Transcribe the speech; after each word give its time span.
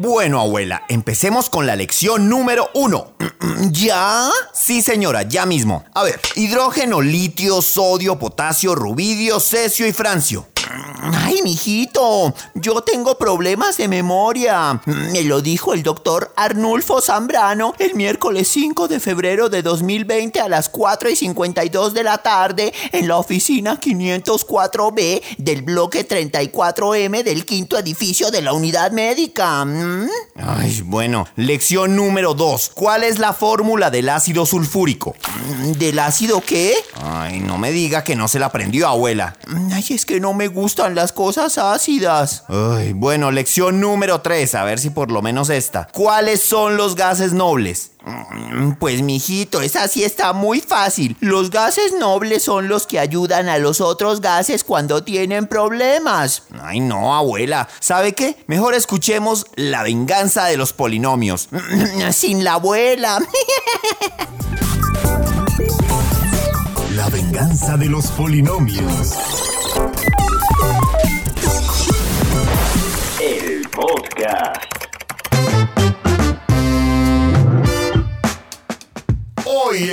Bueno, 0.00 0.40
abuela, 0.40 0.84
empecemos 0.88 1.50
con 1.50 1.66
la 1.66 1.74
lección 1.74 2.28
número 2.28 2.70
uno. 2.74 3.14
¿Ya? 3.72 4.30
Sí, 4.54 4.80
señora, 4.80 5.22
ya 5.22 5.44
mismo. 5.44 5.84
A 5.92 6.04
ver, 6.04 6.20
hidrógeno, 6.36 7.00
litio, 7.00 7.60
sodio, 7.60 8.16
potasio, 8.16 8.76
rubidio, 8.76 9.40
cesio 9.40 9.88
y 9.88 9.92
francio. 9.92 10.46
Ay, 11.00 11.42
mijito, 11.42 12.34
yo 12.54 12.80
tengo 12.82 13.18
problemas 13.18 13.76
de 13.76 13.88
memoria. 13.88 14.80
Me 14.84 15.22
lo 15.22 15.40
dijo 15.40 15.74
el 15.74 15.82
doctor 15.82 16.32
Arnulfo 16.36 17.00
Zambrano 17.00 17.74
el 17.78 17.94
miércoles 17.94 18.48
5 18.48 18.88
de 18.88 19.00
febrero 19.00 19.48
de 19.48 19.62
2020 19.62 20.40
a 20.40 20.48
las 20.48 20.68
4 20.68 21.10
y 21.10 21.16
52 21.16 21.94
de 21.94 22.02
la 22.02 22.18
tarde 22.18 22.72
en 22.92 23.08
la 23.08 23.16
oficina 23.16 23.80
504B 23.80 25.22
del 25.38 25.62
bloque 25.62 26.06
34M 26.06 27.22
del 27.22 27.44
quinto 27.44 27.78
edificio 27.78 28.30
de 28.30 28.42
la 28.42 28.52
unidad 28.52 28.92
médica. 28.92 29.64
¿Mm? 29.64 30.08
Ay, 30.36 30.82
bueno, 30.84 31.26
lección 31.36 31.96
número 31.96 32.34
2. 32.34 32.72
¿Cuál 32.74 33.04
es 33.04 33.18
la 33.18 33.32
fórmula 33.32 33.90
del 33.90 34.08
ácido 34.08 34.46
sulfúrico? 34.46 35.14
¿Del 35.78 35.98
ácido 35.98 36.40
qué? 36.40 36.74
Ay, 37.02 37.40
no 37.40 37.58
me 37.58 37.72
diga 37.72 38.04
que 38.04 38.16
no 38.16 38.28
se 38.28 38.38
la 38.38 38.46
aprendió, 38.46 38.88
abuela. 38.88 39.36
Ay, 39.72 39.84
es 39.90 40.06
que 40.06 40.20
no 40.20 40.34
me 40.34 40.48
gustan 40.68 40.94
las 40.94 41.12
cosas 41.14 41.56
ácidas. 41.56 42.44
Ay, 42.46 42.92
bueno, 42.92 43.30
lección 43.30 43.80
número 43.80 44.20
3, 44.20 44.54
a 44.54 44.64
ver 44.64 44.78
si 44.78 44.90
por 44.90 45.10
lo 45.10 45.22
menos 45.22 45.48
esta. 45.48 45.88
¿Cuáles 45.94 46.42
son 46.42 46.76
los 46.76 46.94
gases 46.94 47.32
nobles? 47.32 47.92
Mm, 48.04 48.72
Pues 48.72 49.00
mijito, 49.00 49.62
esa 49.62 49.88
sí 49.88 50.04
está 50.04 50.34
muy 50.34 50.60
fácil. 50.60 51.16
Los 51.20 51.48
gases 51.48 51.94
nobles 51.98 52.42
son 52.42 52.68
los 52.68 52.86
que 52.86 52.98
ayudan 52.98 53.48
a 53.48 53.56
los 53.56 53.80
otros 53.80 54.20
gases 54.20 54.62
cuando 54.62 55.02
tienen 55.02 55.46
problemas. 55.46 56.42
Ay 56.60 56.80
no, 56.80 57.16
abuela. 57.16 57.66
¿Sabe 57.80 58.12
qué? 58.12 58.36
Mejor 58.46 58.74
escuchemos 58.74 59.46
La 59.56 59.82
venganza 59.82 60.44
de 60.44 60.58
los 60.58 60.74
polinomios. 60.74 61.48
Sin 62.12 62.44
la 62.44 62.52
abuela. 62.54 63.20
La 66.94 67.08
venganza 67.10 67.76
de 67.76 67.86
los 67.86 68.08
polinomios. 68.08 69.14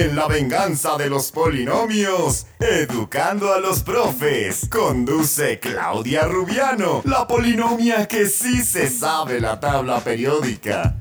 En 0.06 0.16
La 0.16 0.28
venganza 0.28 0.98
de 0.98 1.10
los 1.10 1.32
polinomios, 1.32 2.46
educando 2.60 3.52
a 3.52 3.60
los 3.60 3.82
profes, 3.82 4.68
conduce 4.70 5.60
Claudia 5.60 6.26
Rubiano, 6.26 7.02
la 7.06 7.28
polinomia 7.28 8.08
que 8.08 8.28
sí 8.28 8.64
se 8.64 8.88
sabe 8.88 9.40
la 9.40 9.60
tabla 9.60 10.00
periódica. 10.02 10.96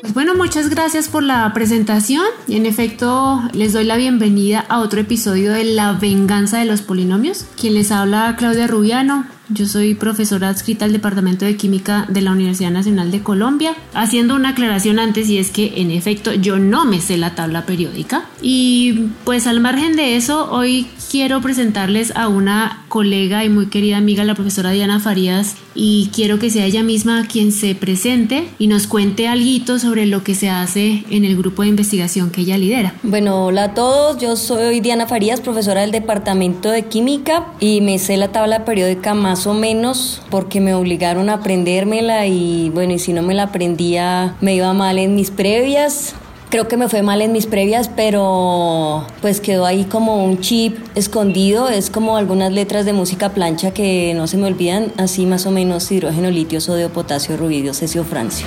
Pues 0.00 0.14
bueno, 0.14 0.36
muchas 0.36 0.70
gracias 0.70 1.08
por 1.08 1.24
la 1.24 1.52
presentación 1.54 2.24
en 2.46 2.66
efecto 2.66 3.42
les 3.52 3.72
doy 3.72 3.84
la 3.84 3.96
bienvenida 3.96 4.64
a 4.68 4.78
otro 4.78 5.00
episodio 5.00 5.52
de 5.52 5.64
La 5.64 5.92
venganza 5.94 6.58
de 6.58 6.66
los 6.66 6.82
polinomios. 6.82 7.46
Quien 7.60 7.74
les 7.74 7.90
habla 7.90 8.36
Claudia 8.38 8.68
Rubiano. 8.68 9.35
Yo 9.48 9.66
soy 9.66 9.94
profesora 9.94 10.48
adscrita 10.48 10.84
al 10.86 10.92
Departamento 10.92 11.44
de 11.44 11.56
Química 11.56 12.06
de 12.08 12.20
la 12.20 12.32
Universidad 12.32 12.72
Nacional 12.72 13.12
de 13.12 13.22
Colombia. 13.22 13.74
Haciendo 13.94 14.34
una 14.34 14.50
aclaración 14.50 14.98
antes 14.98 15.28
y 15.28 15.38
es 15.38 15.50
que 15.50 15.80
en 15.80 15.92
efecto 15.92 16.32
yo 16.32 16.58
no 16.58 16.84
me 16.84 17.00
sé 17.00 17.16
la 17.16 17.36
tabla 17.36 17.64
periódica. 17.64 18.26
Y 18.42 19.10
pues 19.24 19.46
al 19.46 19.60
margen 19.60 19.94
de 19.94 20.16
eso, 20.16 20.50
hoy 20.50 20.88
quiero 21.10 21.40
presentarles 21.40 22.14
a 22.16 22.28
una 22.28 22.84
colega 22.88 23.44
y 23.44 23.48
muy 23.48 23.66
querida 23.66 23.98
amiga, 23.98 24.24
la 24.24 24.34
profesora 24.34 24.70
Diana 24.70 24.98
Farías, 24.98 25.56
y 25.74 26.10
quiero 26.14 26.38
que 26.38 26.50
sea 26.50 26.64
ella 26.64 26.82
misma 26.82 27.26
quien 27.28 27.52
se 27.52 27.74
presente 27.74 28.48
y 28.58 28.66
nos 28.66 28.86
cuente 28.86 29.28
algo 29.28 29.46
sobre 29.78 30.06
lo 30.06 30.24
que 30.24 30.34
se 30.34 30.48
hace 30.48 31.04
en 31.10 31.24
el 31.24 31.36
grupo 31.36 31.62
de 31.62 31.68
investigación 31.68 32.30
que 32.30 32.40
ella 32.40 32.56
lidera. 32.58 32.94
Bueno, 33.02 33.44
hola 33.44 33.64
a 33.64 33.74
todos, 33.74 34.18
yo 34.18 34.34
soy 34.36 34.80
Diana 34.80 35.06
Farías, 35.06 35.40
profesora 35.40 35.82
del 35.82 35.92
Departamento 35.92 36.70
de 36.70 36.86
Química 36.86 37.46
y 37.60 37.80
me 37.80 37.98
sé 37.98 38.16
la 38.16 38.32
tabla 38.32 38.64
periódica 38.64 39.14
más 39.14 39.35
o 39.44 39.54
menos 39.54 40.22
porque 40.30 40.60
me 40.60 40.72
obligaron 40.72 41.28
a 41.28 41.34
aprendérmela 41.34 42.26
y 42.26 42.70
bueno, 42.70 42.92
y 42.94 43.00
si 43.00 43.12
no 43.12 43.22
me 43.22 43.34
la 43.34 43.42
aprendía 43.42 44.36
me 44.40 44.54
iba 44.54 44.72
mal 44.72 44.98
en 44.98 45.16
mis 45.16 45.30
previas. 45.32 46.14
Creo 46.48 46.68
que 46.68 46.76
me 46.76 46.88
fue 46.88 47.02
mal 47.02 47.22
en 47.22 47.32
mis 47.32 47.46
previas, 47.46 47.90
pero 47.94 49.04
pues 49.20 49.40
quedó 49.40 49.66
ahí 49.66 49.84
como 49.84 50.24
un 50.24 50.40
chip 50.40 50.78
escondido. 50.94 51.68
Es 51.68 51.90
como 51.90 52.16
algunas 52.16 52.52
letras 52.52 52.86
de 52.86 52.92
música 52.92 53.30
plancha 53.30 53.72
que 53.72 54.14
no 54.14 54.28
se 54.28 54.36
me 54.36 54.46
olvidan. 54.46 54.92
Así 54.96 55.26
más 55.26 55.44
o 55.46 55.50
menos 55.50 55.90
hidrógeno, 55.90 56.30
litio, 56.30 56.60
sodio, 56.60 56.90
potasio, 56.90 57.36
rubidio, 57.36 57.74
cesio, 57.74 58.04
francio. 58.04 58.46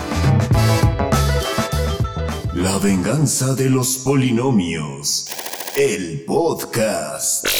La 2.56 2.78
venganza 2.78 3.54
de 3.54 3.70
los 3.70 3.98
polinomios. 3.98 5.28
El 5.76 6.22
podcast. 6.26 7.46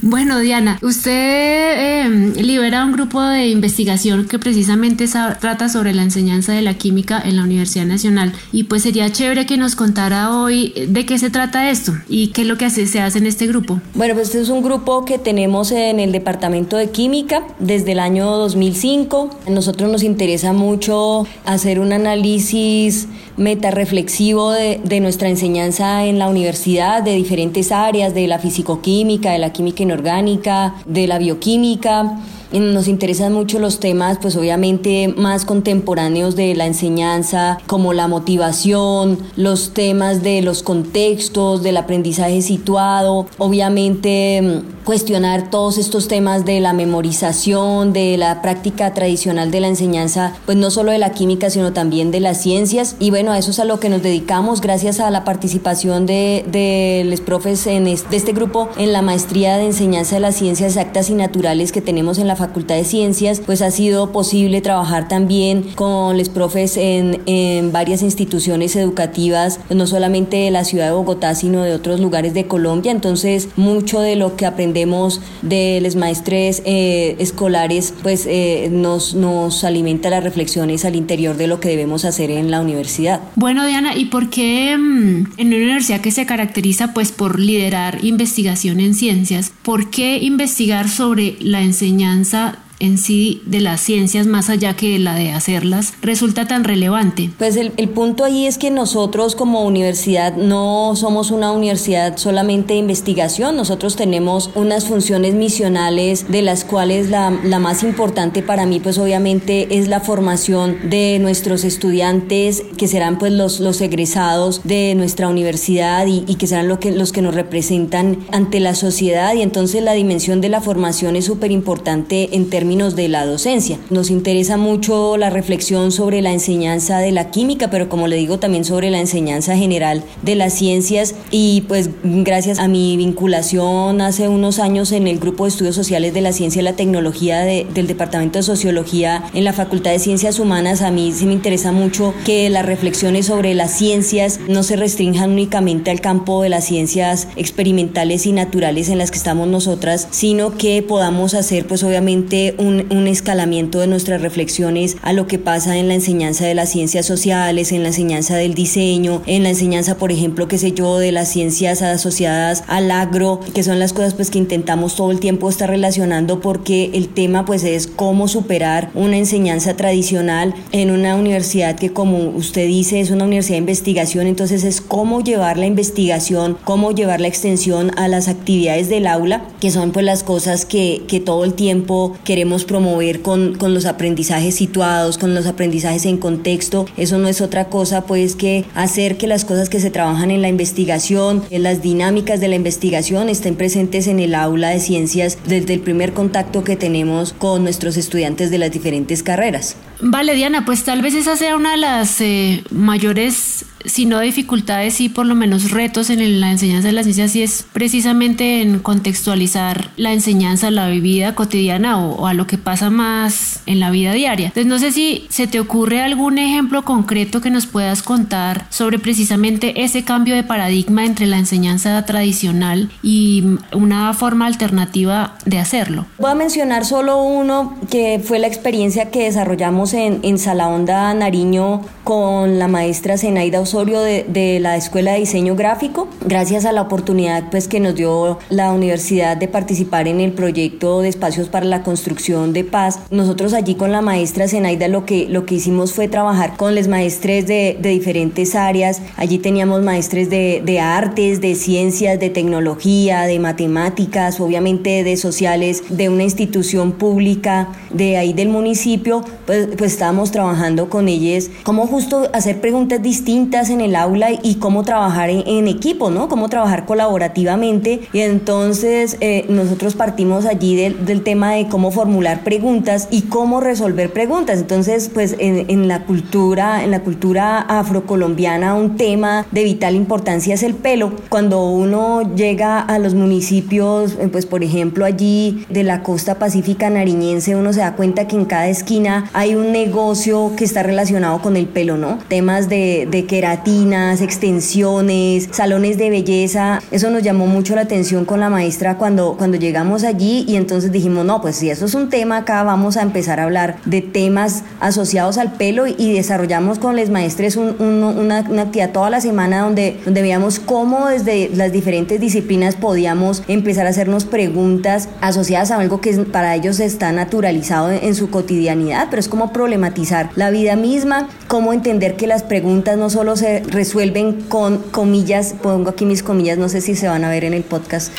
Bueno, 0.00 0.38
Diana, 0.38 0.78
usted 0.80 1.12
eh, 1.12 2.32
libera 2.42 2.86
un 2.86 2.92
grupo 2.92 3.20
de 3.20 3.48
investigación 3.48 4.26
que 4.26 4.38
precisamente 4.38 5.06
sa- 5.06 5.38
trata 5.38 5.68
sobre 5.68 5.92
la 5.92 6.02
enseñanza 6.02 6.52
de 6.54 6.62
la 6.62 6.72
química 6.78 7.20
en 7.22 7.36
la 7.36 7.42
Universidad 7.42 7.84
Nacional 7.84 8.32
y 8.50 8.64
pues 8.64 8.82
sería 8.84 9.12
chévere 9.12 9.44
que 9.44 9.58
nos 9.58 9.76
contara 9.76 10.34
hoy 10.34 10.72
de 10.88 11.04
qué 11.04 11.18
se 11.18 11.28
trata 11.28 11.68
esto 11.70 11.92
y 12.08 12.28
qué 12.28 12.42
es 12.42 12.48
lo 12.48 12.56
que 12.56 12.64
hace- 12.64 12.86
se 12.86 13.00
hace 13.00 13.18
en 13.18 13.26
este 13.26 13.46
grupo. 13.46 13.78
Bueno, 13.94 14.14
pues 14.14 14.28
este 14.28 14.40
es 14.40 14.48
un 14.48 14.62
grupo 14.62 15.04
que 15.04 15.18
tenemos 15.18 15.70
en 15.70 16.00
el 16.00 16.12
Departamento 16.12 16.78
de 16.78 16.90
Química 16.90 17.42
desde 17.58 17.92
el 17.92 17.98
año 17.98 18.30
2005. 18.38 19.38
A 19.46 19.50
nosotros 19.50 19.90
nos 19.92 20.02
interesa 20.02 20.54
mucho 20.54 21.26
hacer 21.44 21.78
un 21.78 21.92
análisis 21.92 23.06
metarreflexivo 23.42 24.52
de, 24.52 24.80
de 24.82 25.00
nuestra 25.00 25.28
enseñanza 25.28 26.04
en 26.04 26.18
la 26.18 26.28
universidad, 26.28 27.02
de 27.02 27.14
diferentes 27.14 27.72
áreas, 27.72 28.14
de 28.14 28.26
la 28.26 28.38
fisicoquímica, 28.38 29.32
de 29.32 29.38
la 29.38 29.52
química 29.52 29.82
inorgánica, 29.82 30.74
de 30.86 31.06
la 31.06 31.18
bioquímica. 31.18 32.18
Nos 32.52 32.86
interesan 32.88 33.32
mucho 33.32 33.58
los 33.58 33.80
temas, 33.80 34.18
pues 34.20 34.36
obviamente 34.36 35.08
más 35.16 35.44
contemporáneos 35.44 36.36
de 36.36 36.54
la 36.54 36.66
enseñanza, 36.66 37.58
como 37.66 37.92
la 37.94 38.08
motivación, 38.08 39.18
los 39.36 39.72
temas 39.72 40.22
de 40.22 40.42
los 40.42 40.62
contextos, 40.62 41.62
del 41.62 41.76
aprendizaje 41.78 42.42
situado, 42.42 43.26
obviamente 43.38 44.42
mm, 44.42 44.84
cuestionar 44.84 45.48
todos 45.50 45.78
estos 45.78 46.08
temas 46.08 46.44
de 46.44 46.60
la 46.60 46.72
memorización, 46.72 47.92
de 47.92 48.16
la 48.18 48.42
práctica 48.42 48.92
tradicional 48.94 49.50
de 49.50 49.60
la 49.60 49.68
enseñanza, 49.68 50.34
pues 50.44 50.58
no 50.58 50.70
solo 50.70 50.90
de 50.92 50.98
la 50.98 51.12
química, 51.12 51.50
sino 51.50 51.72
también 51.72 52.10
de 52.10 52.20
las 52.20 52.40
ciencias. 52.42 52.96
Y 52.98 53.10
bueno, 53.10 53.32
a 53.32 53.38
eso 53.38 53.50
es 53.52 53.60
a 53.60 53.64
lo 53.64 53.80
que 53.80 53.88
nos 53.88 54.02
dedicamos 54.02 54.60
gracias 54.60 55.00
a 55.00 55.10
la 55.10 55.24
participación 55.24 56.04
de, 56.06 57.04
los 57.06 57.20
profes 57.20 57.66
en 57.66 57.86
es- 57.86 58.10
de 58.10 58.16
este 58.16 58.32
grupo 58.32 58.68
en 58.76 58.92
la 58.92 59.02
maestría 59.02 59.56
de 59.56 59.66
enseñanza 59.66 60.16
de 60.16 60.20
las 60.20 60.34
ciencias 60.36 60.72
exactas 60.76 61.10
y 61.10 61.14
naturales 61.14 61.70
que 61.72 61.80
tenemos 61.80 62.18
en 62.18 62.26
la 62.26 62.36
Facultad 62.42 62.74
de 62.74 62.84
Ciencias, 62.84 63.40
pues 63.40 63.62
ha 63.62 63.70
sido 63.70 64.10
posible 64.10 64.60
trabajar 64.60 65.06
también 65.06 65.62
con 65.76 66.18
los 66.18 66.28
profes 66.28 66.76
en, 66.76 67.20
en 67.26 67.70
varias 67.70 68.02
instituciones 68.02 68.74
educativas, 68.74 69.60
no 69.70 69.86
solamente 69.86 70.38
de 70.38 70.50
la 70.50 70.64
ciudad 70.64 70.86
de 70.86 70.92
Bogotá, 70.92 71.36
sino 71.36 71.62
de 71.62 71.72
otros 71.72 72.00
lugares 72.00 72.34
de 72.34 72.46
Colombia. 72.46 72.90
Entonces, 72.90 73.48
mucho 73.54 74.00
de 74.00 74.16
lo 74.16 74.36
que 74.36 74.44
aprendemos 74.44 75.20
de 75.42 75.80
los 75.82 75.94
maestres 75.94 76.62
eh, 76.64 77.14
escolares, 77.20 77.94
pues 78.02 78.26
eh, 78.26 78.68
nos, 78.72 79.14
nos 79.14 79.62
alimenta 79.62 80.10
las 80.10 80.24
reflexiones 80.24 80.84
al 80.84 80.96
interior 80.96 81.36
de 81.36 81.46
lo 81.46 81.60
que 81.60 81.68
debemos 81.68 82.04
hacer 82.04 82.32
en 82.32 82.50
la 82.50 82.60
universidad. 82.60 83.20
Bueno, 83.36 83.64
Diana, 83.66 83.96
¿y 83.96 84.06
por 84.06 84.30
qué 84.30 84.76
mm, 84.76 85.34
en 85.36 85.46
una 85.46 85.56
universidad 85.56 86.00
que 86.00 86.10
se 86.10 86.26
caracteriza 86.26 86.92
pues 86.92 87.12
por 87.12 87.38
liderar 87.38 88.04
investigación 88.04 88.80
en 88.80 88.94
ciencias, 88.94 89.52
por 89.62 89.90
qué 89.90 90.18
investigar 90.18 90.88
sobre 90.88 91.36
la 91.40 91.62
enseñanza 91.62 92.31
that 92.32 92.58
en 92.82 92.98
sí 92.98 93.40
de 93.46 93.60
las 93.60 93.80
ciencias 93.80 94.26
más 94.26 94.50
allá 94.50 94.74
que 94.74 94.98
la 94.98 95.14
de 95.14 95.30
hacerlas 95.30 95.94
resulta 96.02 96.48
tan 96.48 96.64
relevante? 96.64 97.30
Pues 97.38 97.56
el, 97.56 97.72
el 97.76 97.88
punto 97.88 98.24
ahí 98.24 98.46
es 98.46 98.58
que 98.58 98.72
nosotros 98.72 99.36
como 99.36 99.64
universidad 99.64 100.36
no 100.36 100.94
somos 100.96 101.30
una 101.30 101.52
universidad 101.52 102.16
solamente 102.16 102.74
de 102.74 102.80
investigación, 102.80 103.56
nosotros 103.56 103.94
tenemos 103.94 104.50
unas 104.56 104.84
funciones 104.86 105.34
misionales 105.34 106.26
de 106.28 106.42
las 106.42 106.64
cuales 106.64 107.08
la, 107.08 107.30
la 107.44 107.60
más 107.60 107.84
importante 107.84 108.42
para 108.42 108.66
mí 108.66 108.80
pues 108.80 108.98
obviamente 108.98 109.78
es 109.78 109.86
la 109.86 110.00
formación 110.00 110.90
de 110.90 111.18
nuestros 111.20 111.62
estudiantes 111.62 112.64
que 112.76 112.88
serán 112.88 113.18
pues 113.18 113.32
los, 113.32 113.60
los 113.60 113.80
egresados 113.80 114.62
de 114.64 114.96
nuestra 114.96 115.28
universidad 115.28 116.06
y, 116.08 116.24
y 116.26 116.34
que 116.34 116.48
serán 116.48 116.66
lo 116.66 116.80
que, 116.80 116.90
los 116.90 117.12
que 117.12 117.22
nos 117.22 117.36
representan 117.36 118.18
ante 118.32 118.58
la 118.58 118.74
sociedad 118.74 119.34
y 119.34 119.42
entonces 119.42 119.84
la 119.84 119.92
dimensión 119.92 120.40
de 120.40 120.48
la 120.48 120.60
formación 120.60 121.14
es 121.14 121.26
súper 121.26 121.52
importante 121.52 122.34
en 122.34 122.50
términos 122.50 122.71
de 122.72 123.06
la 123.08 123.26
docencia. 123.26 123.78
Nos 123.90 124.08
interesa 124.08 124.56
mucho 124.56 125.18
la 125.18 125.28
reflexión 125.28 125.92
sobre 125.92 126.22
la 126.22 126.32
enseñanza 126.32 127.00
de 127.00 127.12
la 127.12 127.30
química, 127.30 127.68
pero 127.68 127.90
como 127.90 128.08
le 128.08 128.16
digo 128.16 128.38
también 128.38 128.64
sobre 128.64 128.90
la 128.90 128.98
enseñanza 128.98 129.58
general 129.58 130.02
de 130.22 130.36
las 130.36 130.54
ciencias 130.54 131.14
y 131.30 131.64
pues 131.68 131.90
gracias 132.02 132.58
a 132.58 132.68
mi 132.68 132.96
vinculación 132.96 134.00
hace 134.00 134.26
unos 134.26 134.58
años 134.58 134.90
en 134.92 135.06
el 135.06 135.18
grupo 135.18 135.44
de 135.44 135.50
estudios 135.50 135.74
sociales 135.74 136.14
de 136.14 136.22
la 136.22 136.32
ciencia 136.32 136.60
y 136.60 136.64
la 136.64 136.72
tecnología 136.72 137.40
de, 137.40 137.66
del 137.74 137.86
Departamento 137.86 138.38
de 138.38 138.42
Sociología 138.42 139.22
en 139.34 139.44
la 139.44 139.52
Facultad 139.52 139.90
de 139.90 139.98
Ciencias 139.98 140.38
Humanas, 140.38 140.80
a 140.80 140.90
mí 140.90 141.12
sí 141.12 141.26
me 141.26 141.34
interesa 141.34 141.72
mucho 141.72 142.14
que 142.24 142.48
las 142.48 142.64
reflexiones 142.64 143.26
sobre 143.26 143.52
las 143.52 143.70
ciencias 143.76 144.40
no 144.48 144.62
se 144.62 144.76
restrinjan 144.76 145.32
únicamente 145.32 145.90
al 145.90 146.00
campo 146.00 146.42
de 146.42 146.48
las 146.48 146.64
ciencias 146.64 147.28
experimentales 147.36 148.24
y 148.24 148.32
naturales 148.32 148.88
en 148.88 148.96
las 148.96 149.10
que 149.10 149.18
estamos 149.18 149.46
nosotras, 149.46 150.08
sino 150.10 150.56
que 150.56 150.82
podamos 150.82 151.34
hacer 151.34 151.66
pues 151.66 151.82
obviamente 151.82 152.54
un, 152.62 153.06
escalamiento 153.12 153.80
de 153.80 153.88
nuestras 153.88 154.22
reflexiones 154.22 154.96
a 155.02 155.12
lo 155.12 155.26
que 155.26 155.38
pasa 155.38 155.76
en 155.76 155.88
la 155.88 155.94
enseñanza 155.94 156.46
de 156.46 156.54
las 156.54 156.70
ciencias 156.70 157.04
sociales, 157.04 157.72
en 157.72 157.82
la 157.82 157.88
enseñanza 157.88 158.36
del 158.36 158.54
diseño, 158.54 159.22
en 159.26 159.42
la 159.42 159.50
enseñanza, 159.50 159.98
por 159.98 160.12
ejemplo, 160.12 160.48
qué 160.48 160.56
sé 160.56 160.72
yo, 160.72 160.98
de 160.98 161.12
las 161.12 161.28
ciencias 161.28 161.82
asociadas 161.82 162.64
al 162.68 162.90
agro, 162.90 163.40
que 163.54 163.62
son 163.62 163.78
las 163.78 163.92
cosas 163.92 164.14
pues 164.14 164.30
que 164.30 164.38
intentamos 164.38 164.96
todo 164.96 165.10
el 165.10 165.20
tiempo 165.20 165.48
estar 165.48 165.68
relacionando 165.68 166.40
porque 166.40 166.90
el 166.94 167.08
tema 167.08 167.44
pues 167.44 167.64
es 167.64 167.86
cómo 167.86 168.28
superar 168.28 168.90
una 168.94 169.16
enseñanza 169.18 169.74
tradicional 169.76 170.54
en 170.70 170.90
una 170.90 171.16
universidad 171.16 171.76
que 171.76 171.92
como 171.92 172.30
usted 172.30 172.66
dice 172.66 173.00
es 173.00 173.10
una 173.10 173.24
universidad 173.24 173.56
de 173.56 173.62
investigación, 173.62 174.26
entonces 174.26 174.64
es 174.64 174.80
cómo 174.80 175.22
llevar 175.22 175.58
la 175.58 175.66
investigación, 175.66 176.56
cómo 176.64 176.92
llevar 176.92 177.20
la 177.20 177.28
extensión 177.28 177.90
a 177.96 178.08
las 178.08 178.28
actividades 178.28 178.88
del 178.88 179.06
aula, 179.06 179.44
que 179.60 179.70
son 179.70 179.92
pues 179.92 180.06
las 180.06 180.22
cosas 180.22 180.64
que, 180.64 181.02
que 181.08 181.20
todo 181.20 181.44
el 181.44 181.54
tiempo 181.54 182.14
queremos 182.24 182.41
promover 182.64 183.22
con, 183.22 183.54
con 183.56 183.74
los 183.74 183.86
aprendizajes 183.86 184.54
situados, 184.54 185.18
con 185.18 185.34
los 185.34 185.46
aprendizajes 185.46 186.06
en 186.06 186.18
contexto. 186.18 186.86
Eso 186.96 187.18
no 187.18 187.28
es 187.28 187.40
otra 187.40 187.66
cosa 187.66 188.04
pues 188.04 188.36
que 188.36 188.64
hacer 188.74 189.16
que 189.16 189.26
las 189.26 189.44
cosas 189.44 189.68
que 189.68 189.80
se 189.80 189.90
trabajan 189.90 190.30
en 190.30 190.42
la 190.42 190.48
investigación, 190.48 191.42
en 191.50 191.62
las 191.62 191.82
dinámicas 191.82 192.40
de 192.40 192.48
la 192.48 192.56
investigación 192.56 193.28
estén 193.28 193.56
presentes 193.56 194.06
en 194.06 194.20
el 194.20 194.34
aula 194.34 194.70
de 194.70 194.80
ciencias 194.80 195.38
desde 195.46 195.74
el 195.74 195.80
primer 195.80 196.12
contacto 196.12 196.64
que 196.64 196.76
tenemos 196.76 197.32
con 197.32 197.62
nuestros 197.62 197.96
estudiantes 197.96 198.50
de 198.50 198.58
las 198.58 198.70
diferentes 198.70 199.22
carreras. 199.22 199.76
Vale, 200.04 200.34
Diana, 200.34 200.64
pues 200.64 200.82
tal 200.82 201.00
vez 201.00 201.14
esa 201.14 201.36
sea 201.36 201.56
una 201.56 201.70
de 201.70 201.76
las 201.76 202.20
eh, 202.20 202.64
mayores 202.70 203.64
si 203.84 204.06
no 204.06 204.20
dificultades, 204.20 204.94
sí 204.94 205.08
por 205.08 205.26
lo 205.26 205.34
menos 205.34 205.70
retos 205.70 206.10
en 206.10 206.40
la 206.40 206.50
enseñanza 206.50 206.88
de 206.88 206.92
las 206.92 207.04
ciencias, 207.04 207.34
y 207.36 207.42
es 207.42 207.64
precisamente 207.72 208.62
en 208.62 208.78
contextualizar 208.78 209.90
la 209.96 210.12
enseñanza 210.12 210.68
a 210.68 210.70
la 210.70 210.88
vida 210.88 211.34
cotidiana 211.34 211.98
o, 211.98 212.12
o, 212.16 212.26
a 212.26 212.34
lo 212.34 212.46
que 212.46 212.58
pasa 212.58 212.90
más 212.90 213.60
en 213.66 213.80
la 213.80 213.90
vida 213.90 214.12
diaria. 214.12 214.48
Entonces 214.48 214.66
no 214.66 214.78
sé 214.78 214.92
si 214.92 215.26
se 215.28 215.46
te 215.46 215.60
ocurre 215.60 216.02
algún 216.02 216.38
ejemplo 216.38 216.84
concreto 216.84 217.40
que 217.40 217.50
nos 217.50 217.66
puedas 217.66 218.02
contar 218.02 218.66
sobre 218.70 218.98
precisamente 218.98 219.82
ese 219.82 220.04
cambio 220.04 220.34
de 220.34 220.42
paradigma 220.42 221.04
entre 221.04 221.26
la 221.26 221.38
enseñanza 221.38 222.04
tradicional 222.04 222.90
y 223.02 223.44
una 223.72 224.12
forma 224.14 224.46
alternativa 224.46 225.36
de 225.44 225.58
hacerlo. 225.58 226.06
Voy 226.18 226.30
a 226.30 226.34
mencionar 226.34 226.84
solo 226.84 227.22
uno 227.22 227.76
que 227.90 228.20
fue 228.24 228.38
la 228.38 228.46
experiencia 228.46 229.10
que 229.10 229.24
desarrollamos 229.24 229.91
en, 229.94 230.20
en 230.22 230.38
Salahonda 230.38 231.12
Nariño 231.14 231.82
con 232.04 232.58
la 232.58 232.68
maestra 232.68 233.16
Zenaida 233.16 233.60
Osorio 233.60 234.00
de, 234.00 234.24
de, 234.28 234.60
la 234.60 234.76
Escuela 234.76 235.12
de 235.12 235.20
Diseño 235.20 235.54
Gráfico, 235.54 236.08
gracias 236.24 236.64
a 236.64 236.72
la 236.72 236.82
oportunidad 236.82 237.50
pues, 237.50 237.68
que 237.68 237.80
nos 237.80 237.94
dio 237.94 238.38
la 238.50 238.72
universidad 238.72 239.36
de 239.36 239.48
participar 239.48 240.08
en 240.08 240.20
el 240.20 240.32
proyecto 240.32 241.00
de 241.00 241.08
espacios 241.08 241.48
para 241.48 241.66
la 241.66 241.82
construcción 241.82 242.52
de 242.52 242.64
paz. 242.64 243.00
Nosotros 243.10 243.52
allí 243.52 243.74
con 243.74 243.92
la 243.92 244.00
maestra 244.02 244.48
Zenaida 244.48 244.88
lo 244.88 245.06
que, 245.06 245.26
lo 245.28 245.46
que 245.46 245.56
hicimos 245.56 245.92
fue 245.92 246.08
trabajar 246.08 246.56
con 246.56 246.74
los 246.74 246.88
maestres 246.88 247.46
de, 247.46 247.78
de 247.80 247.90
diferentes 247.90 248.54
áreas. 248.54 249.00
Allí 249.16 249.38
teníamos 249.38 249.82
maestres 249.82 250.28
de, 250.30 250.62
de 250.64 250.80
artes, 250.80 251.40
de 251.40 251.54
ciencias, 251.54 252.18
de 252.18 252.30
tecnología, 252.30 253.22
de 253.22 253.38
matemáticas, 253.38 254.40
obviamente 254.40 255.04
de 255.04 255.16
sociales, 255.16 255.84
de 255.88 256.08
una 256.08 256.24
institución 256.24 256.92
pública, 256.92 257.68
de 257.90 258.16
ahí 258.16 258.32
del 258.32 258.48
municipio, 258.48 259.24
pues, 259.46 259.68
pues 259.82 259.94
estábamos 259.94 260.30
trabajando 260.30 260.88
con 260.88 261.08
ellos, 261.08 261.50
cómo 261.64 261.88
justo 261.88 262.30
hacer 262.32 262.60
preguntas 262.60 263.02
distintas 263.02 263.68
en 263.68 263.80
el 263.80 263.96
aula 263.96 264.28
y 264.30 264.60
cómo 264.60 264.84
trabajar 264.84 265.28
en, 265.28 265.42
en 265.44 265.66
equipo, 265.66 266.08
¿no? 266.08 266.28
Cómo 266.28 266.48
trabajar 266.48 266.86
colaborativamente. 266.86 268.02
Y 268.12 268.20
entonces 268.20 269.16
eh, 269.18 269.44
nosotros 269.48 269.96
partimos 269.96 270.46
allí 270.46 270.76
del, 270.76 271.04
del, 271.04 271.24
tema 271.24 271.54
de 271.54 271.66
cómo 271.66 271.90
formular 271.90 272.44
preguntas 272.44 273.08
y 273.10 273.22
cómo 273.22 273.58
resolver 273.58 274.12
preguntas. 274.12 274.60
Entonces, 274.60 275.10
pues 275.12 275.34
en, 275.40 275.68
en 275.68 275.88
la 275.88 276.04
cultura, 276.04 276.84
en 276.84 276.92
la 276.92 277.00
cultura 277.00 277.58
afrocolombiana, 277.58 278.74
un 278.76 278.96
tema 278.96 279.46
de 279.50 279.64
vital 279.64 279.96
importancia 279.96 280.54
es 280.54 280.62
el 280.62 280.74
pelo. 280.74 281.12
Cuando 281.28 281.68
uno 281.68 282.22
llega 282.36 282.78
a 282.78 283.00
los 283.00 283.14
municipios, 283.14 284.12
eh, 284.20 284.28
pues 284.30 284.46
por 284.46 284.62
ejemplo 284.62 285.04
allí 285.04 285.66
de 285.70 285.82
la 285.82 286.04
costa 286.04 286.38
pacífica 286.38 286.88
nariñense, 286.88 287.56
uno 287.56 287.72
se 287.72 287.80
da 287.80 287.96
cuenta 287.96 288.28
que 288.28 288.36
en 288.36 288.44
cada 288.44 288.68
esquina 288.68 289.28
hay 289.32 289.56
un 289.56 289.61
negocio 289.70 290.52
que 290.56 290.64
está 290.64 290.82
relacionado 290.82 291.40
con 291.40 291.56
el 291.56 291.66
pelo, 291.66 291.96
¿no? 291.96 292.18
Temas 292.28 292.68
de, 292.68 293.26
queratinas, 293.28 294.20
extensiones, 294.20 295.48
salones 295.52 295.98
de 295.98 296.10
belleza. 296.10 296.80
Eso 296.90 297.10
nos 297.10 297.22
llamó 297.22 297.46
mucho 297.46 297.74
la 297.74 297.82
atención 297.82 298.24
con 298.24 298.40
la 298.40 298.50
maestra 298.50 298.96
cuando, 298.96 299.36
cuando 299.36 299.56
llegamos 299.58 300.02
allí 300.02 300.44
y 300.48 300.56
entonces 300.56 300.90
dijimos, 300.90 301.24
no, 301.24 301.40
pues 301.40 301.56
si 301.56 301.70
eso 301.70 301.84
es 301.84 301.94
un 301.94 302.08
tema 302.08 302.38
acá, 302.38 302.62
vamos 302.62 302.96
a 302.96 303.02
empezar 303.02 303.38
a 303.38 303.44
hablar 303.44 303.76
de 303.84 304.00
temas 304.00 304.64
asociados 304.80 305.38
al 305.38 305.52
pelo 305.52 305.86
y 305.86 306.12
desarrollamos 306.12 306.78
con 306.78 306.96
los 306.96 307.10
maestres 307.10 307.56
un, 307.56 307.76
un, 307.78 308.02
una, 308.02 308.38
actividad 308.38 308.90
toda 308.90 309.10
la 309.10 309.20
semana 309.20 309.60
donde, 309.60 310.00
donde 310.04 310.22
veíamos 310.22 310.58
cómo 310.58 311.06
desde 311.08 311.50
las 311.54 311.72
diferentes 311.72 312.20
disciplinas 312.20 312.76
podíamos 312.76 313.42
empezar 313.48 313.86
a 313.86 313.90
hacernos 313.90 314.24
preguntas 314.24 315.08
asociadas 315.20 315.70
a 315.70 315.78
algo 315.78 316.00
que 316.00 316.12
para 316.24 316.54
ellos 316.54 316.80
está 316.80 317.12
naturalizado 317.12 317.90
en 317.90 318.14
su 318.14 318.30
cotidianidad, 318.30 319.08
pero 319.10 319.20
es 319.20 319.28
como 319.28 319.51
problematizar 319.52 320.30
la 320.36 320.50
vida 320.50 320.76
misma, 320.76 321.28
cómo 321.48 321.72
entender 321.72 322.16
que 322.16 322.26
las 322.26 322.42
preguntas 322.42 322.96
no 322.96 323.10
solo 323.10 323.36
se 323.36 323.60
resuelven 323.60 324.42
con 324.42 324.78
comillas, 324.78 325.54
pongo 325.62 325.90
aquí 325.90 326.04
mis 326.04 326.22
comillas, 326.22 326.58
no 326.58 326.68
sé 326.68 326.80
si 326.80 326.94
se 326.94 327.08
van 327.08 327.24
a 327.24 327.30
ver 327.30 327.44
en 327.44 327.54
el 327.54 327.62
podcast, 327.62 328.12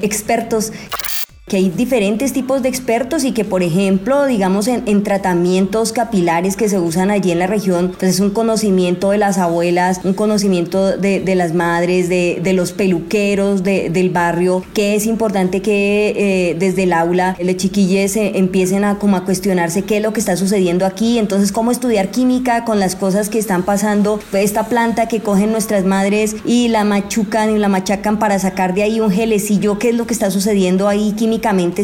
expertos 0.00 0.72
que 1.46 1.58
hay 1.58 1.68
diferentes 1.68 2.32
tipos 2.32 2.62
de 2.62 2.70
expertos 2.70 3.22
y 3.22 3.32
que 3.32 3.44
por 3.44 3.62
ejemplo 3.62 4.24
digamos 4.24 4.66
en, 4.66 4.82
en, 4.86 5.02
tratamientos 5.02 5.92
capilares 5.92 6.56
que 6.56 6.70
se 6.70 6.78
usan 6.78 7.10
allí 7.10 7.32
en 7.32 7.38
la 7.38 7.46
región 7.46 7.92
pues 7.98 8.12
es 8.12 8.20
un 8.20 8.30
conocimiento 8.30 9.10
de 9.10 9.18
las 9.18 9.36
abuelas 9.36 10.00
un 10.04 10.14
conocimiento 10.14 10.96
de, 10.96 11.34
las 11.34 11.52
madres 11.52 12.08
de, 12.08 12.52
los 12.54 12.72
peluqueros 12.72 13.62
de, 13.62 13.90
del 13.90 14.08
barrio 14.08 14.64
que 14.72 14.94
es 14.94 15.04
importante 15.04 15.60
que 15.60 16.14
eh, 16.16 16.56
desde 16.58 16.84
el 16.84 16.94
aula 16.94 17.36
los 17.38 17.56
chiquilles 17.58 18.16
eh, 18.16 18.32
empiecen 18.36 18.82
a 18.84 18.98
como 18.98 19.18
a 19.18 19.26
cuestionarse 19.26 19.82
qué 19.82 19.98
es 19.98 20.02
lo 20.02 20.14
que 20.14 20.20
está 20.20 20.38
sucediendo 20.38 20.86
aquí 20.86 21.18
entonces 21.18 21.52
cómo 21.52 21.72
estudiar 21.72 22.10
química 22.10 22.64
con 22.64 22.80
las 22.80 22.96
cosas 22.96 23.28
que 23.28 23.38
están 23.38 23.64
pasando 23.64 24.18
pues 24.30 24.44
esta 24.44 24.68
planta 24.68 25.08
que 25.08 25.20
cogen 25.20 25.52
nuestras 25.52 25.84
madres 25.84 26.36
y 26.46 26.68
la 26.68 26.84
machucan 26.84 27.54
y 27.54 27.58
la 27.58 27.68
machacan 27.68 28.18
para 28.18 28.38
sacar 28.38 28.72
de 28.72 28.84
ahí 28.84 29.00
un 29.00 29.10
gelecillo 29.10 29.78
qué 29.78 29.90
es 29.90 29.94
lo 29.94 30.06
que 30.06 30.14
está 30.14 30.30
sucediendo 30.30 30.88
ahí 30.88 31.12
química 31.12 31.33